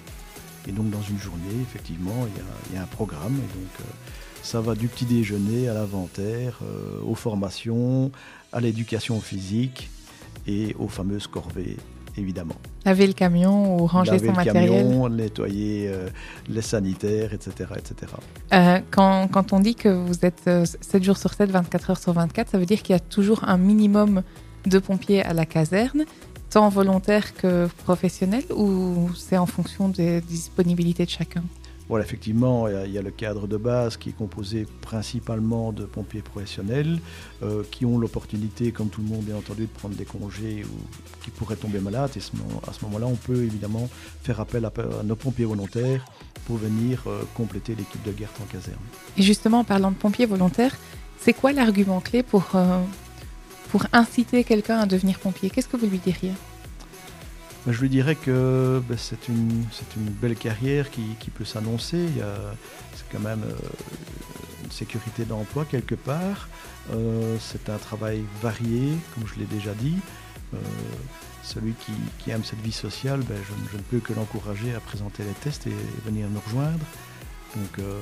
Et 0.68 0.72
donc 0.72 0.90
dans 0.90 1.02
une 1.02 1.18
journée, 1.18 1.62
effectivement, 1.62 2.26
il 2.26 2.36
y 2.36 2.40
a, 2.40 2.50
il 2.70 2.74
y 2.76 2.78
a 2.78 2.82
un 2.82 2.86
programme. 2.86 3.34
Et 3.34 3.58
donc 3.58 3.70
euh, 3.80 3.84
ça 4.42 4.60
va 4.60 4.74
du 4.74 4.88
petit 4.88 5.06
déjeuner 5.06 5.68
à 5.68 5.74
l'inventaire, 5.74 6.58
euh, 6.62 7.00
aux 7.06 7.14
formations, 7.14 8.10
à 8.52 8.60
l'éducation 8.60 9.20
physique 9.20 9.90
et 10.46 10.74
aux 10.78 10.88
fameuses 10.88 11.26
corvées, 11.26 11.76
évidemment. 12.18 12.54
Laver 12.84 13.06
le 13.06 13.12
camion 13.12 13.76
ou 13.76 13.86
ranger 13.86 14.12
Laver 14.12 14.26
son 14.26 14.32
le 14.32 14.36
matériel 14.36 14.82
camion, 14.82 15.08
nettoyer 15.08 15.88
euh, 15.88 16.08
les 16.48 16.62
sanitaires, 16.62 17.32
etc. 17.32 17.70
etc. 17.76 18.12
Euh, 18.52 18.80
quand, 18.90 19.28
quand 19.28 19.52
on 19.52 19.60
dit 19.60 19.74
que 19.74 19.88
vous 19.88 20.24
êtes 20.24 20.42
euh, 20.46 20.64
7 20.64 21.02
jours 21.02 21.16
sur 21.16 21.32
7, 21.32 21.50
24 21.50 21.90
heures 21.90 21.98
sur 21.98 22.12
24, 22.12 22.50
ça 22.50 22.58
veut 22.58 22.66
dire 22.66 22.82
qu'il 22.82 22.94
y 22.94 22.96
a 22.96 23.00
toujours 23.00 23.44
un 23.44 23.58
minimum 23.58 24.22
de 24.66 24.78
pompiers 24.78 25.22
à 25.22 25.32
la 25.32 25.46
caserne, 25.46 26.04
tant 26.50 26.68
volontaires 26.68 27.34
que 27.34 27.68
professionnels, 27.84 28.44
ou 28.54 29.10
c'est 29.16 29.36
en 29.36 29.46
fonction 29.46 29.88
des 29.88 30.20
disponibilités 30.20 31.04
de 31.04 31.10
chacun? 31.10 31.42
Voilà, 31.88 32.04
effectivement, 32.04 32.68
il 32.68 32.92
y, 32.92 32.98
a, 32.98 33.02
le 33.02 33.10
cadre 33.10 33.46
de 33.46 33.56
base 33.56 33.96
qui 33.96 34.10
est 34.10 34.16
composé 34.16 34.66
principalement 34.82 35.72
de 35.72 35.84
pompiers 35.84 36.20
professionnels 36.20 37.00
euh, 37.42 37.62
qui 37.70 37.86
ont 37.86 37.98
l'opportunité, 37.98 38.72
comme 38.72 38.90
tout 38.90 39.00
le 39.00 39.08
monde 39.08 39.22
bien 39.22 39.36
entendu, 39.36 39.62
de 39.62 39.66
prendre 39.68 39.94
des 39.94 40.04
congés 40.04 40.64
ou 40.64 41.24
qui 41.24 41.30
pourraient 41.30 41.56
tomber 41.56 41.80
malades. 41.80 42.10
Et 42.16 42.18
à 42.18 42.72
ce 42.72 42.84
moment-là, 42.84 43.06
on 43.06 43.14
peut 43.14 43.42
évidemment 43.42 43.88
faire 44.22 44.38
appel 44.40 44.66
à, 44.66 44.72
nos 45.02 45.16
pompiers 45.16 45.46
volontaires 45.46 46.04
pour 46.46 46.56
venir 46.56 47.02
euh, 47.06 47.22
compléter 47.34 47.74
l'équipe 47.74 48.02
de 48.04 48.12
garde 48.12 48.34
en 48.42 48.46
caserne. 48.52 48.76
Et 49.16 49.22
justement, 49.22 49.60
en 49.60 49.64
parlant 49.64 49.90
de 49.90 49.96
pompiers 49.96 50.26
volontaires, 50.26 50.76
c'est 51.18 51.32
quoi 51.32 51.52
l'argument 51.52 52.00
clé 52.00 52.22
pour, 52.22 52.44
euh, 52.54 52.82
pour 53.70 53.86
inciter 53.94 54.44
quelqu'un 54.44 54.80
à 54.80 54.86
devenir 54.86 55.18
pompier? 55.18 55.48
Qu'est-ce 55.48 55.68
que 55.68 55.78
vous 55.78 55.86
lui 55.86 55.98
diriez? 55.98 56.32
Ben, 57.68 57.74
Je 57.74 57.82
lui 57.82 57.90
dirais 57.90 58.14
que 58.14 58.82
ben, 58.88 58.96
c'est 58.96 59.28
une, 59.28 59.66
belle 60.22 60.36
carrière 60.36 60.90
qui, 60.90 61.02
qui 61.20 61.28
peut 61.28 61.44
s'annoncer. 61.44 62.06
C'est 62.94 63.04
quand 63.12 63.22
même 63.22 63.42
euh, 63.44 63.52
une 64.64 64.70
sécurité 64.70 65.26
d'emploi 65.26 65.66
quelque 65.66 65.94
part. 65.94 66.48
Euh, 66.90 67.36
c'est 67.38 67.68
un 67.68 67.76
travail 67.76 68.24
varié, 68.40 68.96
comme 69.12 69.26
je 69.26 69.38
l'ai 69.38 69.44
déjà 69.44 69.74
dit. 69.74 69.98
Euh, 70.54 70.56
celui 71.42 71.74
qui, 71.74 71.92
qui 72.18 72.30
aime 72.30 72.42
cette 72.42 72.62
vie 72.62 72.72
sociale, 72.72 73.20
ben, 73.28 73.36
je, 73.46 73.52
ne- 73.52 73.68
je 73.70 73.76
ne 73.76 73.82
peux 73.82 73.98
que 73.98 74.14
l'encourager 74.14 74.74
à 74.74 74.80
présenter 74.80 75.22
les 75.22 75.34
tests 75.44 75.66
et, 75.66 75.74
venir 76.06 76.26
nous 76.30 76.40
rejoindre. 76.40 76.86
Donc, 77.54 77.78
euh, 77.80 78.00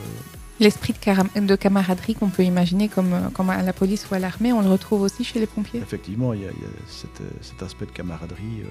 L'esprit 0.60 0.92
de, 0.92 1.56
camaraderie 1.56 2.14
qu'on 2.14 2.28
peut 2.28 2.44
imaginer 2.44 2.88
comme, 2.88 3.32
comme 3.34 3.50
à 3.50 3.60
la 3.62 3.72
police 3.72 4.06
ou 4.08 4.14
à 4.14 4.20
l'armée, 4.20 4.52
on 4.52 4.62
le 4.62 4.70
retrouve 4.70 5.02
aussi 5.02 5.24
chez 5.24 5.40
les 5.40 5.46
pompiers? 5.48 5.80
Effectivement, 5.80 6.34
il 6.34 6.42
y 6.42 6.46
a, 6.46 6.50
il 6.52 6.62
y 6.62 6.66
a 6.66 6.70
cet, 6.86 7.20
cet 7.42 7.64
aspect 7.64 7.86
de 7.86 7.90
camaraderie 7.90 8.62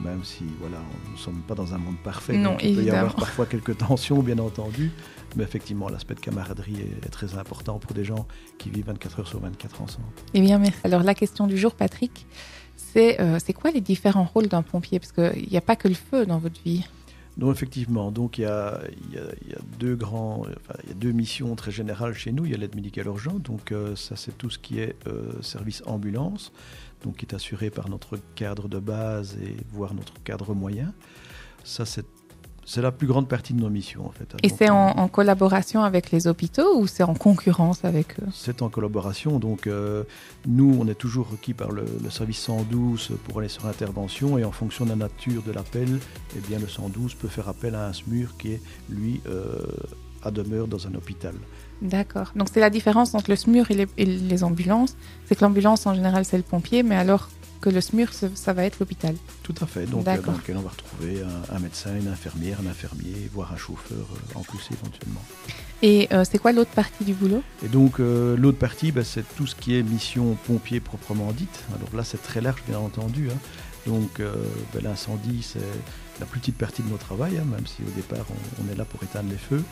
même 0.00 0.22
si 0.24 0.44
voilà, 0.60 0.78
nous 1.06 1.12
ne 1.12 1.18
sommes 1.18 1.40
pas 1.46 1.54
dans 1.54 1.74
un 1.74 1.78
monde 1.78 1.96
parfait. 2.02 2.36
Non, 2.36 2.52
donc 2.52 2.62
il 2.62 2.76
peut 2.76 2.82
y 2.82 2.90
avoir 2.90 3.14
parfois 3.14 3.46
quelques 3.46 3.76
tensions, 3.86 4.22
bien 4.22 4.38
entendu. 4.38 4.90
Mais 5.36 5.44
effectivement, 5.44 5.88
l'aspect 5.88 6.14
de 6.14 6.20
camaraderie 6.20 6.76
est, 6.80 7.06
est 7.06 7.10
très 7.10 7.36
important 7.36 7.78
pour 7.78 7.92
des 7.92 8.04
gens 8.04 8.26
qui 8.58 8.70
vivent 8.70 8.86
24 8.86 9.20
heures 9.20 9.28
sur 9.28 9.40
24 9.40 9.82
ensemble. 9.82 10.06
Eh 10.34 10.40
bien, 10.40 10.58
merci. 10.58 10.78
Alors, 10.84 11.02
la 11.02 11.14
question 11.14 11.46
du 11.46 11.58
jour, 11.58 11.74
Patrick, 11.74 12.26
c'est 12.76 13.20
euh, 13.20 13.38
c'est 13.44 13.52
quoi 13.52 13.70
les 13.70 13.80
différents 13.80 14.28
rôles 14.32 14.48
d'un 14.48 14.62
pompier? 14.62 14.98
Parce 14.98 15.12
qu'il 15.12 15.48
n'y 15.50 15.56
a 15.56 15.62
pas 15.62 15.76
que 15.76 15.88
le 15.88 15.94
feu 15.94 16.26
dans 16.26 16.38
votre 16.38 16.60
vie. 16.62 16.84
Donc 17.36 17.54
effectivement, 17.54 18.10
donc 18.10 18.38
il 18.38 18.42
y 18.42 18.46
a, 18.46 18.80
deux 19.78 19.94
grands, 19.94 20.46
il 20.84 20.88
y 20.88 20.92
a 20.92 20.94
deux 20.94 21.12
missions 21.12 21.54
très 21.54 21.70
générales 21.70 22.14
chez 22.14 22.32
nous. 22.32 22.46
Il 22.46 22.52
y 22.52 22.54
a 22.54 22.56
l'aide 22.56 22.74
médicale 22.74 23.06
urgente, 23.06 23.42
donc 23.42 23.72
euh, 23.72 23.94
ça 23.94 24.16
c'est 24.16 24.36
tout 24.38 24.48
ce 24.48 24.58
qui 24.58 24.80
est 24.80 24.96
euh, 25.06 25.42
service 25.42 25.82
ambulance, 25.84 26.50
donc 27.04 27.16
qui 27.16 27.26
est 27.26 27.34
assuré 27.34 27.68
par 27.68 27.90
notre 27.90 28.18
cadre 28.34 28.68
de 28.68 28.78
base 28.78 29.36
et 29.42 29.56
voire 29.70 29.92
notre 29.92 30.14
cadre 30.22 30.54
moyen. 30.54 30.94
Ça 31.62 31.84
c'est 31.84 32.06
c'est 32.66 32.82
la 32.82 32.92
plus 32.92 33.06
grande 33.06 33.28
partie 33.28 33.54
de 33.54 33.60
nos 33.60 33.70
missions 33.70 34.04
en 34.06 34.10
fait. 34.10 34.28
Et 34.42 34.48
c'est 34.50 34.68
on- 34.70 34.74
en, 34.98 34.98
en 35.04 35.08
collaboration 35.08 35.82
avec 35.84 36.10
les 36.10 36.26
hôpitaux 36.26 36.76
ou 36.78 36.86
c'est 36.86 37.04
en 37.04 37.14
concurrence 37.14 37.84
avec 37.84 38.20
eux 38.20 38.26
C'est 38.34 38.60
en 38.60 38.68
collaboration, 38.68 39.38
donc 39.38 39.66
euh, 39.66 40.02
nous 40.46 40.76
on 40.80 40.86
est 40.88 40.94
toujours 40.96 41.28
requis 41.30 41.54
par 41.54 41.70
le, 41.72 41.84
le 42.02 42.10
service 42.10 42.40
112 42.40 43.12
pour 43.24 43.38
aller 43.38 43.48
sur 43.48 43.66
intervention 43.66 44.36
et 44.36 44.44
en 44.44 44.52
fonction 44.52 44.84
de 44.84 44.90
la 44.90 44.96
nature 44.96 45.42
de 45.42 45.52
l'appel, 45.52 46.00
eh 46.36 46.40
bien 46.40 46.58
le 46.58 46.68
112 46.68 47.14
peut 47.14 47.28
faire 47.28 47.48
appel 47.48 47.74
à 47.74 47.86
un 47.88 47.92
SMUR 47.92 48.36
qui 48.36 48.52
est 48.52 48.60
lui 48.90 49.20
euh, 49.28 49.56
à 50.22 50.30
demeure 50.30 50.66
dans 50.66 50.86
un 50.88 50.94
hôpital. 50.94 51.34
D'accord. 51.82 52.32
Donc, 52.34 52.48
c'est 52.52 52.58
la 52.60 52.70
différence 52.70 53.14
entre 53.14 53.28
le 53.30 53.36
SMUR 53.36 53.70
et 53.70 53.74
les, 53.74 53.86
et 53.98 54.06
les 54.06 54.44
ambulances. 54.44 54.96
C'est 55.26 55.36
que 55.36 55.44
l'ambulance, 55.44 55.86
en 55.86 55.94
général, 55.94 56.24
c'est 56.24 56.38
le 56.38 56.42
pompier, 56.42 56.82
mais 56.82 56.96
alors 56.96 57.28
que 57.60 57.70
le 57.70 57.80
SMUR, 57.80 58.08
ça 58.12 58.52
va 58.52 58.64
être 58.64 58.78
l'hôpital. 58.78 59.14
Tout 59.42 59.54
à 59.60 59.66
fait, 59.66 59.86
donc 59.86 60.06
euh, 60.06 60.20
dans 60.22 60.32
lequel 60.32 60.56
on 60.56 60.62
va 60.62 60.70
retrouver 60.70 61.22
un, 61.22 61.54
un 61.56 61.58
médecin, 61.58 61.96
une 61.96 62.08
infirmière, 62.08 62.58
un 62.64 62.68
infirmier, 62.70 63.30
voire 63.32 63.52
un 63.52 63.56
chauffeur 63.56 64.06
euh, 64.12 64.38
en 64.38 64.42
plus 64.42 64.60
éventuellement. 64.72 65.22
Et 65.82 66.08
euh, 66.12 66.24
c'est 66.30 66.38
quoi 66.38 66.52
l'autre 66.52 66.70
partie 66.70 67.04
du 67.04 67.12
boulot? 67.14 67.42
Et 67.64 67.68
donc 67.68 68.00
euh, 68.00 68.36
l'autre 68.36 68.58
partie, 68.58 68.92
bah, 68.92 69.04
c'est 69.04 69.24
tout 69.36 69.46
ce 69.46 69.54
qui 69.54 69.76
est 69.76 69.82
mission 69.82 70.36
pompier 70.46 70.80
proprement 70.80 71.32
dite. 71.32 71.64
Alors 71.74 71.88
là, 71.94 72.04
c'est 72.04 72.22
très 72.22 72.40
large, 72.40 72.62
bien 72.68 72.78
entendu. 72.78 73.28
hein. 73.30 73.38
Donc 73.86 74.20
euh, 74.20 74.34
bah, 74.72 74.80
l'incendie, 74.82 75.42
c'est 75.42 75.60
la 76.18 76.26
plus 76.26 76.40
petite 76.40 76.56
partie 76.56 76.82
de 76.82 76.88
notre 76.88 77.04
travail, 77.04 77.36
hein, 77.38 77.44
même 77.50 77.66
si 77.66 77.82
au 77.82 77.90
départ, 77.94 78.24
on, 78.30 78.64
on 78.64 78.72
est 78.72 78.76
là 78.76 78.84
pour 78.84 79.02
éteindre 79.02 79.28
les 79.30 79.36
feux. 79.36 79.62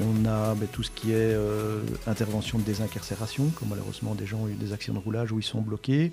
On 0.00 0.26
a 0.26 0.54
bah, 0.54 0.66
tout 0.70 0.82
ce 0.84 0.90
qui 0.90 1.12
est 1.12 1.34
intervention 2.06 2.58
de 2.58 2.62
désincarcération, 2.64 3.50
comme 3.58 3.68
malheureusement 3.70 4.14
des 4.14 4.26
gens 4.26 4.40
ont 4.40 4.48
eu 4.48 4.54
des 4.54 4.72
accidents 4.72 4.98
de 5.00 5.04
roulage 5.04 5.32
où 5.32 5.38
ils 5.40 5.42
sont 5.44 5.62
bloqués. 5.62 6.12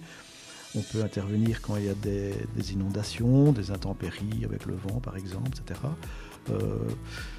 On 0.77 0.82
peut 0.82 1.03
intervenir 1.03 1.62
quand 1.62 1.77
il 1.77 1.86
y 1.86 1.89
a 1.89 1.94
des, 1.94 2.34
inondations, 2.74 3.51
des 3.51 3.72
intempéries 3.72 4.44
avec 4.44 4.65
le 4.65 4.75
vent 4.75 5.00
par 5.00 5.15
exemple, 5.15 5.50
etc. 5.50 5.79
Euh, 6.50 6.77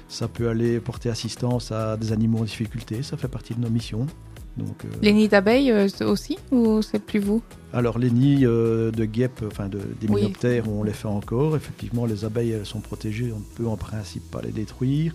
ça 0.07 0.27
peut 0.27 0.49
aller 0.49 0.79
porter 0.79 1.09
assistance 1.09 1.71
à 1.71 1.97
des 1.97 2.11
animaux 2.11 2.39
en 2.39 2.43
difficulté, 2.43 3.03
ça 3.03 3.15
fait 3.17 3.27
partie 3.27 3.53
de 3.53 3.61
nos 3.61 3.69
missions. 3.69 4.07
Donc, 4.57 4.83
Les 5.01 5.13
nids 5.13 5.27
d'abeilles 5.27 5.71
aussi 6.01 6.37
Ou 6.51 6.81
c'est 6.81 6.99
plus 6.99 7.19
vous? 7.19 7.41
Alors 7.73 7.99
les 7.99 8.09
nids 8.09 8.45
euh, 8.45 8.91
de 8.91 9.05
guêpes, 9.05 9.43
enfin 9.45 9.67
de, 9.69 9.77
des 10.01 10.07
Oui. 10.07 10.21
mynoptères, 10.21 10.67
on 10.69 10.83
les 10.83 10.93
fait 10.93 11.07
encore. 11.07 11.55
Effectivement, 11.55 12.05
les 12.05 12.25
abeilles 12.25 12.51
elles 12.51 12.65
sont 12.65 12.79
protégées, 12.81 13.31
on 13.35 13.39
ne 13.39 13.55
peut 13.55 13.67
en 13.67 13.77
principe 13.77 14.29
pas 14.31 14.41
les 14.41 14.51
détruire. 14.51 15.13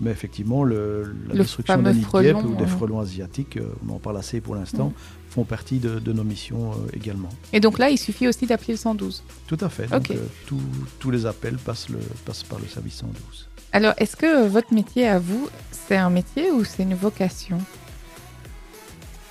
Mais 0.00 0.10
effectivement, 0.10 0.64
le, 0.64 1.14
la 1.28 1.34
Le 1.34 1.40
destruction 1.40 1.80
des 1.80 1.92
nids 1.92 2.00
de 2.12 2.20
guêpes 2.20 2.44
ou 2.44 2.54
des 2.56 2.66
frelons 2.66 2.98
asiatiques, 3.00 3.56
euh, 3.58 3.68
on 3.88 3.92
en 3.94 3.98
parle 3.98 4.18
assez 4.18 4.40
pour 4.40 4.54
l'instant, 4.56 4.92
font 5.30 5.44
partie 5.44 5.78
de, 5.78 5.98
de 6.00 6.12
nos 6.12 6.24
missions 6.24 6.72
euh, 6.72 6.74
également. 6.96 7.28
Et 7.52 7.60
donc 7.60 7.78
là, 7.78 7.90
il 7.90 7.98
suffit 7.98 8.26
aussi 8.28 8.44
d'appeler 8.46 8.74
le 8.74 8.78
112. 8.78 9.22
Tout 9.46 9.58
à 9.60 9.68
fait. 9.68 9.86
Donc 9.88 10.12
tous- 10.98 11.10
les 11.10 11.26
appels 11.26 11.56
passent, 11.58 11.88
le, 11.88 11.98
passent 12.24 12.42
par 12.42 12.58
le 12.58 12.66
service 12.66 12.94
112. 12.96 13.48
Alors, 13.72 13.94
est-ce 13.98 14.16
que 14.16 14.46
votre 14.48 14.72
métier 14.74 15.06
à 15.08 15.18
vous, 15.20 15.48
c'est 15.70 15.96
un 15.96 16.10
métier 16.10 16.50
ou 16.50 16.64
c'est 16.64 16.82
une 16.82 16.94
vocation? 16.94 17.58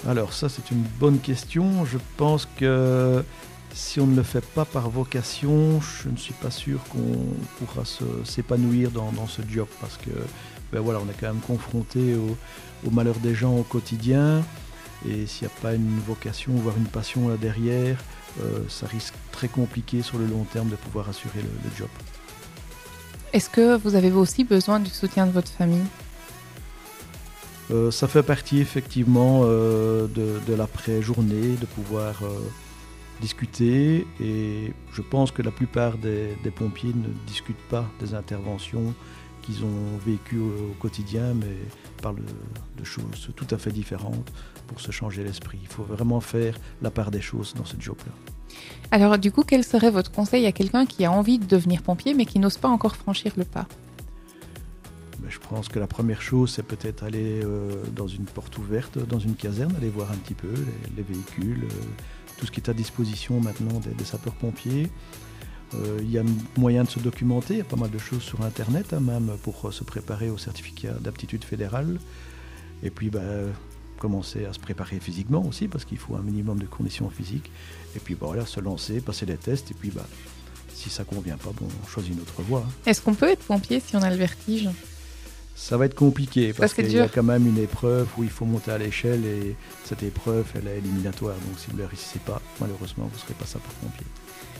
Alors 0.07 0.33
ça 0.33 0.49
c'est 0.49 0.71
une 0.71 0.83
bonne 0.99 1.19
question. 1.19 1.85
Je 1.85 1.97
pense 2.17 2.47
que 2.57 3.23
si 3.73 3.99
on 3.99 4.07
ne 4.07 4.15
le 4.15 4.23
fait 4.23 4.45
pas 4.45 4.65
par 4.65 4.89
vocation, 4.89 5.81
je 5.81 6.09
ne 6.09 6.17
suis 6.17 6.33
pas 6.33 6.51
sûr 6.51 6.79
qu'on 6.89 7.17
pourra 7.57 7.83
s'épanouir 8.25 8.91
dans, 8.91 9.27
ce 9.27 9.41
job 9.49 9.67
parce 9.81 9.97
que 9.97 10.11
ben 10.71 10.79
voilà, 10.81 10.99
on 10.99 11.09
est 11.09 11.15
quand 11.19 11.27
même 11.27 11.41
confronté 11.41 12.15
au, 12.15 12.91
malheur 12.91 13.15
des 13.15 13.33
gens 13.33 13.55
au 13.55 13.63
quotidien 13.63 14.43
et 15.07 15.25
s'il 15.25 15.47
n'y 15.47 15.53
a 15.53 15.61
pas 15.61 15.73
une 15.73 15.99
vocation, 16.05 16.53
voire 16.53 16.77
une 16.77 16.85
passion 16.85 17.29
là 17.29 17.37
derrière, 17.37 17.97
euh, 18.41 18.59
ça 18.67 18.87
risque 18.87 19.13
très 19.31 19.47
compliqué 19.47 20.01
sur 20.01 20.17
le 20.17 20.25
long 20.25 20.43
terme 20.43 20.69
de 20.69 20.75
pouvoir 20.75 21.09
assurer 21.09 21.41
le 21.41 21.69
job. 21.77 21.89
Est-ce 23.33 23.49
que 23.49 23.77
vous 23.77 23.95
avez 23.95 24.11
aussi 24.11 24.43
besoin 24.43 24.79
du 24.79 24.91
soutien 24.91 25.25
de 25.25 25.31
votre 25.31 25.51
famille? 25.51 25.85
Euh, 27.71 27.91
ça 27.91 28.07
fait 28.07 28.23
partie 28.23 28.59
effectivement 28.59 29.41
euh, 29.43 30.07
de, 30.07 30.53
l'après-journée, 30.53 31.55
de 31.59 31.65
pouvoir 31.65 32.21
euh, 32.23 32.27
discuter. 33.21 34.05
Et 34.21 34.73
je 34.91 35.01
pense 35.01 35.31
que 35.31 35.41
la 35.41 35.51
plupart 35.51 35.97
des, 35.97 36.35
pompiers 36.55 36.93
ne 36.93 37.09
discutent 37.25 37.67
pas 37.69 37.85
des 37.99 38.13
interventions 38.13 38.93
qu'ils 39.41 39.63
ont 39.63 39.97
vécues 40.05 40.39
au, 40.39 40.71
au 40.71 40.75
quotidien, 40.79 41.33
mais 41.33 41.57
parlent 42.01 42.21
de, 42.77 42.83
choses 42.83 43.31
tout 43.35 43.47
à 43.51 43.57
fait 43.57 43.71
différentes 43.71 44.31
pour 44.67 44.79
se 44.79 44.91
changer 44.91 45.23
l'esprit. 45.23 45.59
Il 45.61 45.67
faut 45.67 45.83
vraiment 45.83 46.21
faire 46.21 46.57
la 46.81 46.91
part 46.91 47.11
des 47.11 47.21
choses 47.21 47.53
dans 47.55 47.65
ce 47.65 47.75
job-là. 47.79 48.11
Alors, 48.91 49.17
du 49.17 49.31
coup, 49.31 49.43
quel 49.43 49.63
serait 49.63 49.89
votre 49.89 50.11
conseil 50.11 50.45
à 50.45 50.51
quelqu'un 50.51 50.85
qui 50.85 51.03
a 51.03 51.11
envie 51.11 51.39
de 51.39 51.45
devenir 51.45 51.81
pompier 51.81 52.13
mais 52.13 52.25
qui 52.25 52.39
n'ose 52.39 52.57
pas 52.57 52.69
encore 52.69 52.95
franchir 52.95 53.33
le 53.35 53.45
pas? 53.45 53.67
Je 55.29 55.39
pense 55.39 55.67
que 55.69 55.79
la 55.79 55.87
première 55.87 56.21
chose, 56.21 56.51
c'est 56.55 56.63
peut-être 56.63 57.03
aller 57.03 57.41
euh, 57.43 57.83
dans 57.95 58.07
une 58.07 58.25
porte 58.25 58.57
ouverte, 58.57 58.97
dans 58.97 59.19
une 59.19 59.35
caserne, 59.35 59.75
aller 59.77 59.89
voir 59.89 60.11
un 60.11 60.15
petit 60.15 60.33
peu 60.33 60.49
les, 60.49 60.95
les 60.97 61.03
véhicules, 61.03 61.63
euh, 61.65 61.73
tout 62.37 62.45
ce 62.45 62.51
qui 62.51 62.59
est 62.59 62.69
à 62.69 62.73
disposition 62.73 63.39
maintenant 63.39 63.79
des, 63.79 64.05
sapeurs-pompiers. 64.05 64.89
Euh, 65.75 65.99
Il 66.01 66.11
y 66.11 66.17
a 66.17 66.23
moyen 66.57 66.83
de 66.83 66.89
se 66.89 66.99
documenter, 66.99 67.55
il 67.55 67.57
y 67.57 67.61
a 67.61 67.65
pas 67.65 67.75
mal 67.75 67.89
de 67.89 67.97
choses 67.97 68.21
sur 68.21 68.41
Internet, 68.43 68.93
hein, 68.93 68.99
même 68.99 69.31
pour 69.43 69.73
se 69.73 69.83
préparer 69.83 70.29
au 70.29 70.37
certificat 70.37 70.93
d'aptitude 70.99 71.43
fédérale. 71.43 71.99
Et 72.83 72.89
puis, 72.89 73.09
bah, 73.09 73.21
commencer 73.99 74.45
à 74.45 74.53
se 74.53 74.59
préparer 74.59 74.99
physiquement 74.99 75.45
aussi, 75.47 75.67
parce 75.67 75.85
qu'il 75.85 75.97
faut 75.97 76.15
un 76.15 76.21
minimum 76.21 76.59
de 76.59 76.65
conditions 76.65 77.09
physiques. 77.09 77.49
Et 77.95 77.99
puis, 77.99 78.15
bah, 78.15 78.27
voilà, 78.27 78.45
se 78.45 78.59
lancer, 78.59 78.99
passer 78.99 79.25
les 79.25 79.37
tests, 79.37 79.71
et 79.71 79.73
puis, 79.73 79.91
si 80.73 80.89
ça 80.89 81.03
convient 81.05 81.37
pas, 81.37 81.51
bon, 81.55 81.67
on 81.83 81.87
choisit 81.87 82.13
une 82.13 82.19
autre 82.19 82.41
voie. 82.41 82.63
hein. 82.67 82.71
Est-ce 82.85 83.01
qu'on 83.01 83.13
peut 83.15 83.29
être 83.29 83.43
pompier 83.45 83.79
si 83.79 83.95
on 83.95 84.01
a 84.01 84.09
le 84.09 84.17
vertige? 84.17 84.69
Ça 85.55 85.77
va 85.77 85.85
être 85.85 85.95
compliqué 85.95 86.51
parce 86.51 86.73
qu'il 86.73 86.91
y 86.91 86.99
a 86.99 87.07
quand 87.07 87.23
même 87.23 87.47
une 87.47 87.57
épreuve 87.57 88.07
où 88.17 88.23
il 88.23 88.29
faut 88.29 88.45
monter 88.45 88.71
à 88.71 88.77
l'échelle 88.77 89.23
et 89.25 89.55
cette 89.85 90.03
épreuve, 90.03 90.45
elle 90.55 90.67
est 90.67 90.77
éliminatoire. 90.79 91.35
Donc 91.35 91.57
si 91.57 91.67
vous 91.69 91.77
ne 91.77 91.83
la 91.83 91.87
réussissez 91.87 92.19
pas, 92.19 92.41
malheureusement, 92.59 93.05
vous 93.05 93.15
ne 93.15 93.21
serez 93.21 93.33
pas 93.33 93.45
sapeur-pompier. 93.45 94.05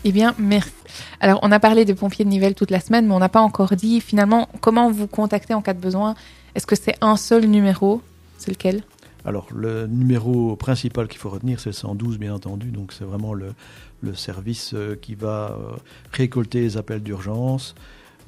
Eh 0.06 0.12
bien, 0.12 0.36
merci. 0.38 0.72
Alors, 1.20 1.40
on 1.44 1.52
a 1.52 1.60
parlé 1.60 1.86
des 1.86 1.96
pompiers 1.96 2.26
de 2.26 2.30
Nivelles 2.30 2.56
toute 2.56 2.72
la 2.72 2.80
semaine, 2.80 3.08
mais 3.08 3.14
on 3.14 3.20
n'a 3.20 3.30
pas 3.30 3.42
encore 3.42 3.76
dit 3.76 4.02
finalement 4.02 4.50
comment 4.62 4.92
vous 4.92 5.08
contacter 5.08 5.54
en 5.54 5.62
cas 5.62 5.74
de 5.74 5.80
besoin? 5.80 6.16
Est-ce 6.56 6.68
que 6.68 6.76
c'est 6.76 6.96
un 7.02 7.16
seul 7.16 7.46
numéro? 7.46 8.02
C'est 8.38 8.52
lequel? 8.52 8.84
Alors 9.26 9.48
le 9.56 9.88
numéro 9.88 10.56
principal 10.58 11.08
qu'il 11.08 11.20
faut 11.20 11.30
retenir, 11.30 11.60
c'est 11.60 11.70
le 11.70 11.74
112, 11.74 12.18
bien 12.20 12.34
entendu. 12.34 12.68
Donc 12.72 12.92
c'est 12.92 13.06
vraiment 13.06 13.34
le, 13.34 13.54
le 14.02 14.14
service 14.14 14.74
euh, 14.74 14.98
qui 15.02 15.16
va 15.16 15.58
euh, 15.58 15.76
récolter 16.12 16.60
les 16.60 16.78
appels 16.78 17.02
d'urgence. 17.02 17.74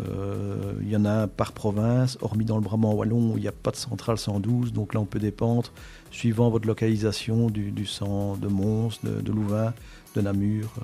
Euh, 0.02 0.74
il 0.82 0.90
y 0.90 0.96
en 0.96 1.06
a 1.06 1.28
par 1.28 1.54
province, 1.54 2.18
hormis 2.22 2.44
dans 2.46 2.56
le 2.58 2.62
Brabant 2.64 2.94
wallon 2.94 3.32
où 3.34 3.38
il 3.38 3.42
n'y 3.42 3.48
a 3.48 3.52
pas 3.54 3.72
de 3.72 3.78
centrale 3.78 4.18
112. 4.18 4.74
Donc 4.74 4.94
là, 4.94 5.00
on 5.00 5.06
peut 5.06 5.20
dépendre, 5.20 5.72
suivant 6.12 6.50
votre 6.50 6.68
localisation, 6.68 7.50
du, 7.50 7.72
du 7.72 7.86
centre 7.86 8.40
de 8.40 8.48
Mons, 8.48 9.00
de, 9.04 9.22
de 9.22 9.32
Louvain, 9.32 9.74
de 10.16 10.22
Namur. 10.22 10.74
euh, 10.80 10.82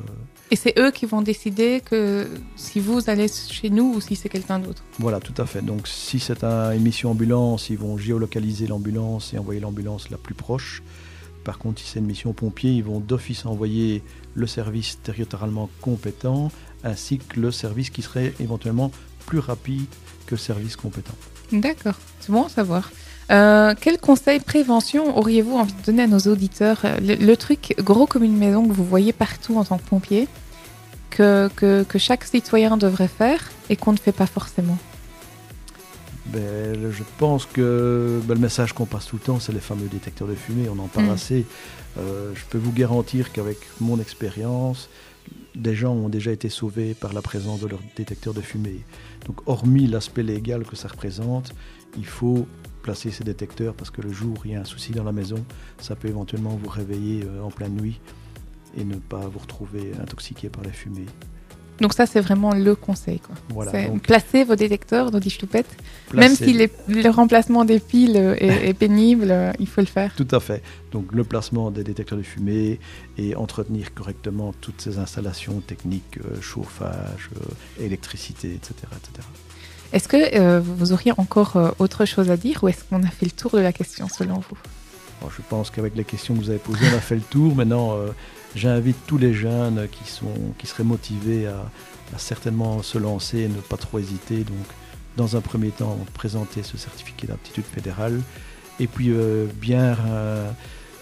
Et 0.51 0.55
c'est 0.55 0.77
eux 0.79 0.91
qui 0.91 1.05
vont 1.05 1.21
décider 1.21 1.81
que 1.83 2.27
si 2.55 2.79
vous 2.79 3.09
allez 3.09 3.27
chez 3.27 3.69
nous 3.69 3.95
ou 3.95 4.01
si 4.01 4.15
c'est 4.15 4.29
quelqu'un 4.29 4.59
d'autre. 4.59 4.83
Voilà, 4.99 5.19
tout 5.19 5.33
à 5.41 5.45
fait. 5.45 5.61
Donc 5.61 5.87
si 5.87 6.19
c'est 6.19 6.43
un- 6.43 6.71
une 6.73 6.83
mission 6.83 7.11
ambulance, 7.11 7.69
ils 7.69 7.77
vont 7.77 7.97
géolocaliser 7.97 8.67
l'ambulance 8.67 9.33
et 9.33 9.37
envoyer 9.37 9.59
l'ambulance 9.59 10.09
la 10.09 10.17
plus 10.17 10.35
proche. 10.35 10.83
Par 11.43 11.57
contre, 11.57 11.81
si 11.81 11.87
c'est 11.87 11.99
une 11.99 12.05
mission 12.05 12.33
pompier, 12.33 12.71
ils 12.71 12.83
vont 12.83 12.99
d'office 12.99 13.45
envoyer 13.45 14.03
le 14.35 14.45
service 14.47 14.99
territorialement 15.01 15.69
compétent 15.81 16.51
ainsi 16.83 17.17
que 17.19 17.39
le 17.39 17.51
service 17.51 17.89
qui 17.89 18.01
serait 18.01 18.33
éventuellement 18.39 18.91
plus 19.25 19.39
rapide 19.39 19.85
que 20.25 20.35
le 20.35 20.39
service 20.39 20.75
compétent. 20.75 21.13
D'accord, 21.51 21.95
c'est 22.19 22.31
bon 22.31 22.45
à 22.45 22.49
savoir. 22.49 22.91
Euh, 23.31 23.73
quel 23.79 23.97
conseil 23.97 24.39
prévention 24.39 25.17
auriez-vous 25.17 25.55
envie 25.55 25.73
de 25.73 25.81
donner 25.85 26.03
à 26.03 26.07
nos 26.07 26.19
auditeurs? 26.19 26.79
Euh, 26.83 26.97
le, 26.99 27.15
le 27.15 27.37
truc 27.37 27.75
gros 27.79 28.05
comme 28.07 28.23
une 28.23 28.37
maison 28.37 28.67
que 28.67 28.73
vous 28.73 28.83
voyez 28.83 29.13
partout 29.13 29.57
en 29.57 29.63
tant 29.63 29.77
que 29.77 29.87
pompier, 29.87 30.27
que, 31.11 31.49
que, 31.55 31.83
que 31.83 31.97
chaque 31.99 32.23
citoyen 32.25 32.77
devrait 32.77 33.07
faire 33.07 33.51
et 33.69 33.75
qu'on 33.75 33.91
ne 33.93 33.97
fait 33.97 34.11
pas 34.11 34.25
forcément? 34.25 34.77
Ben, 36.27 36.91
je 36.91 37.03
pense 37.17 37.45
que 37.45 38.19
ben, 38.25 38.35
le 38.35 38.39
message 38.39 38.73
qu'on 38.73 38.85
passe 38.85 39.07
tout 39.07 39.15
le 39.15 39.21
temps, 39.21 39.39
c'est 39.39 39.51
les 39.51 39.59
fameux 39.59 39.87
détecteurs 39.87 40.27
de 40.27 40.35
fumée. 40.35 40.69
On 40.69 40.79
en 40.79 40.87
parle 40.87 41.07
Mm. 41.07 41.11
assez. 41.11 41.45
Euh, 41.99 42.31
je 42.35 42.41
peux 42.49 42.57
vous 42.57 42.71
garantir 42.71 43.31
qu'avec 43.33 43.57
mon 43.79 43.99
expérience, 43.99 44.87
des 45.55 45.75
gens 45.75 45.93
ont 45.93 46.09
déjà 46.09 46.31
été 46.31 46.49
sauvés 46.49 46.93
par 46.93 47.13
la 47.13 47.21
présence 47.21 47.59
de 47.59 47.67
leur 47.67 47.79
détecteur 47.95 48.33
de 48.33 48.41
fumée. 48.41 48.81
Donc 49.25 49.47
hormis 49.47 49.87
l'aspect 49.87 50.23
légal 50.23 50.63
que 50.63 50.75
ça 50.75 50.87
représente, 50.87 51.53
il 51.97 52.05
faut 52.05 52.47
placer 52.81 53.11
ces 53.11 53.23
détecteurs 53.23 53.75
parce 53.75 53.91
que 53.91 54.01
le 54.01 54.11
jour 54.11 54.37
où 54.39 54.41
il 54.45 54.51
y 54.51 54.55
a 54.55 54.61
un 54.61 54.65
souci 54.65 54.91
dans 54.91 55.03
la 55.03 55.11
maison, 55.11 55.43
ça 55.79 55.95
peut 55.95 56.07
éventuellement 56.07 56.57
vous 56.61 56.69
réveiller 56.69 57.23
euh, 57.23 57.43
en 57.43 57.51
pleine 57.51 57.75
nuit 57.75 57.99
et 58.75 58.83
ne 58.83 58.95
pas 58.95 59.27
vous 59.27 59.39
retrouver 59.39 59.91
intoxiqué 60.01 60.49
par 60.49 60.63
la 60.63 60.71
fumée. 60.71 61.05
Donc 61.81 61.93
ça, 61.93 62.05
c'est 62.05 62.21
vraiment 62.21 62.53
le 62.53 62.75
conseil. 62.75 63.19
Quoi. 63.19 63.35
Voilà, 63.49 63.87
donc, 63.87 64.03
placer 64.03 64.43
vos 64.43 64.55
détecteurs 64.55 65.11
dans 65.11 65.19
des 65.19 65.29
ch'toupettes. 65.29 65.73
Même 66.13 66.35
si 66.35 66.53
les- 66.53 66.71
le 66.87 67.09
remplacement 67.09 67.65
des 67.65 67.79
piles 67.79 68.15
est, 68.15 68.69
est 68.69 68.73
pénible, 68.73 69.27
euh, 69.31 69.51
il 69.59 69.67
faut 69.67 69.81
le 69.81 69.87
faire. 69.87 70.13
Tout 70.15 70.27
à 70.31 70.39
fait. 70.39 70.61
Donc 70.91 71.11
le 71.11 71.23
placement 71.23 71.71
des 71.71 71.83
détecteurs 71.83 72.17
de 72.19 72.23
fumée 72.23 72.79
et 73.17 73.35
entretenir 73.35 73.93
correctement 73.93 74.53
toutes 74.61 74.79
ces 74.79 74.99
installations 74.99 75.59
techniques, 75.61 76.19
euh, 76.19 76.39
chauffage, 76.39 77.29
euh, 77.37 77.83
électricité, 77.85 78.53
etc. 78.53 78.73
etc. 78.95 79.27
Est-ce 79.93 80.07
que 80.07 80.39
euh, 80.39 80.61
vous 80.63 80.93
auriez 80.93 81.11
encore 81.17 81.73
autre 81.79 82.05
chose 82.05 82.29
à 82.31 82.37
dire 82.37 82.63
ou 82.63 82.67
est-ce 82.69 82.83
qu'on 82.85 83.03
a 83.03 83.07
fait 83.09 83.25
le 83.25 83.31
tour 83.31 83.51
de 83.51 83.59
la 83.59 83.73
question 83.73 84.07
selon 84.07 84.35
vous? 84.35 84.57
Je 85.35 85.41
pense 85.49 85.69
qu'avec 85.69 85.95
les 85.95 86.03
questions 86.03 86.33
que 86.35 86.39
vous 86.39 86.49
avez 86.49 86.59
posées, 86.59 86.85
on 86.91 86.95
a 86.97 86.99
fait 87.01 87.15
le 87.15 87.21
tour. 87.21 87.55
Maintenant, 87.55 87.95
j'invite 88.55 88.97
tous 89.07 89.17
les 89.17 89.33
jeunes 89.33 89.87
qui, 89.91 90.09
sont, 90.09 90.33
qui 90.57 90.67
seraient 90.67 90.83
motivés 90.83 91.47
à, 91.47 91.69
certainement 92.17 92.83
se 92.83 92.97
lancer 92.97 93.39
et 93.39 93.47
ne 93.47 93.61
pas 93.61 93.77
trop 93.77 93.97
hésiter. 93.97 94.39
Donc, 94.43 94.65
dans 95.17 95.37
un 95.37 95.41
premier 95.41 95.69
temps, 95.69 95.97
présenter 96.13 96.61
ce 96.63 96.77
certificat 96.77 97.27
d'aptitude 97.27 97.65
fédérale 97.65 98.21
et 98.79 98.87
puis 98.87 99.11
euh, 99.11 99.47
bien 99.55 99.95
euh, 100.07 100.49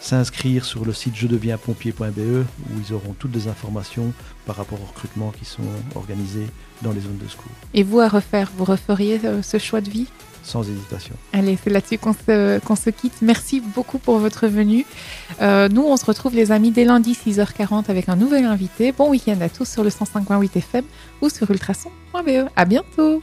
s'inscrire 0.02 0.66
sur 0.66 0.86
le 0.86 0.94
site 0.94 1.16
je 1.16 1.28
deviens 1.28 1.58
pompier.be 1.58 2.00
où 2.00 2.80
ils 2.86 2.94
auront 2.94 3.14
toutes 3.18 3.34
les 3.34 3.48
informations 3.48 4.14
par 4.46 4.56
rapport 4.56 4.80
aux 4.82 4.86
recrutements 4.86 5.32
qui 5.32 5.46
sont 5.46 5.62
organisés 5.96 6.48
dans 6.82 6.92
les 6.92 7.02
zones 7.02 7.18
de 7.18 7.28
secours, 7.28 7.52
Et 7.74 7.84
vous 7.84 8.00
à 8.00 8.08
refaire, 8.08 8.52
vous 8.58 8.64
referiez 8.64 9.20
euh, 9.26 9.42
ce 9.42 9.58
choix 9.58 9.82
de 9.82 9.90
vie? 9.90 10.08
Sans 10.44 10.64
hésitation. 10.64 11.14
Allez, 11.34 11.58
c'est 11.62 11.70
là-dessus 11.70 11.98
qu'on 11.98 12.14
se, 12.14 12.60
se 12.60 12.90
quitte. 12.90 13.16
Merci 13.22 13.60
beaucoup 13.60 14.00
pour 14.00 14.18
votre 14.20 14.48
venue. 14.48 14.86
Euh, 15.42 15.68
nous, 15.68 15.84
on 15.84 15.98
se 15.98 16.06
retrouve 16.06 16.34
les 16.34 16.52
amis 16.52 16.72
dès 16.72 16.86
lundi 16.86 17.14
6h40 17.14 17.90
avec 17.90 18.08
un 18.08 18.16
nouvel 18.16 18.46
invité. 18.46 18.94
Bon 18.94 19.10
week-end 19.10 19.40
à 19.42 19.50
tous 19.50 19.68
sur 19.68 19.84
le 19.84 19.90
105.8 19.90 20.58
FM 20.58 20.86
ou 21.22 21.30
sur 21.30 21.52
ultrason.be. 21.52 22.48
À 22.56 22.66
bientôt 22.66 23.18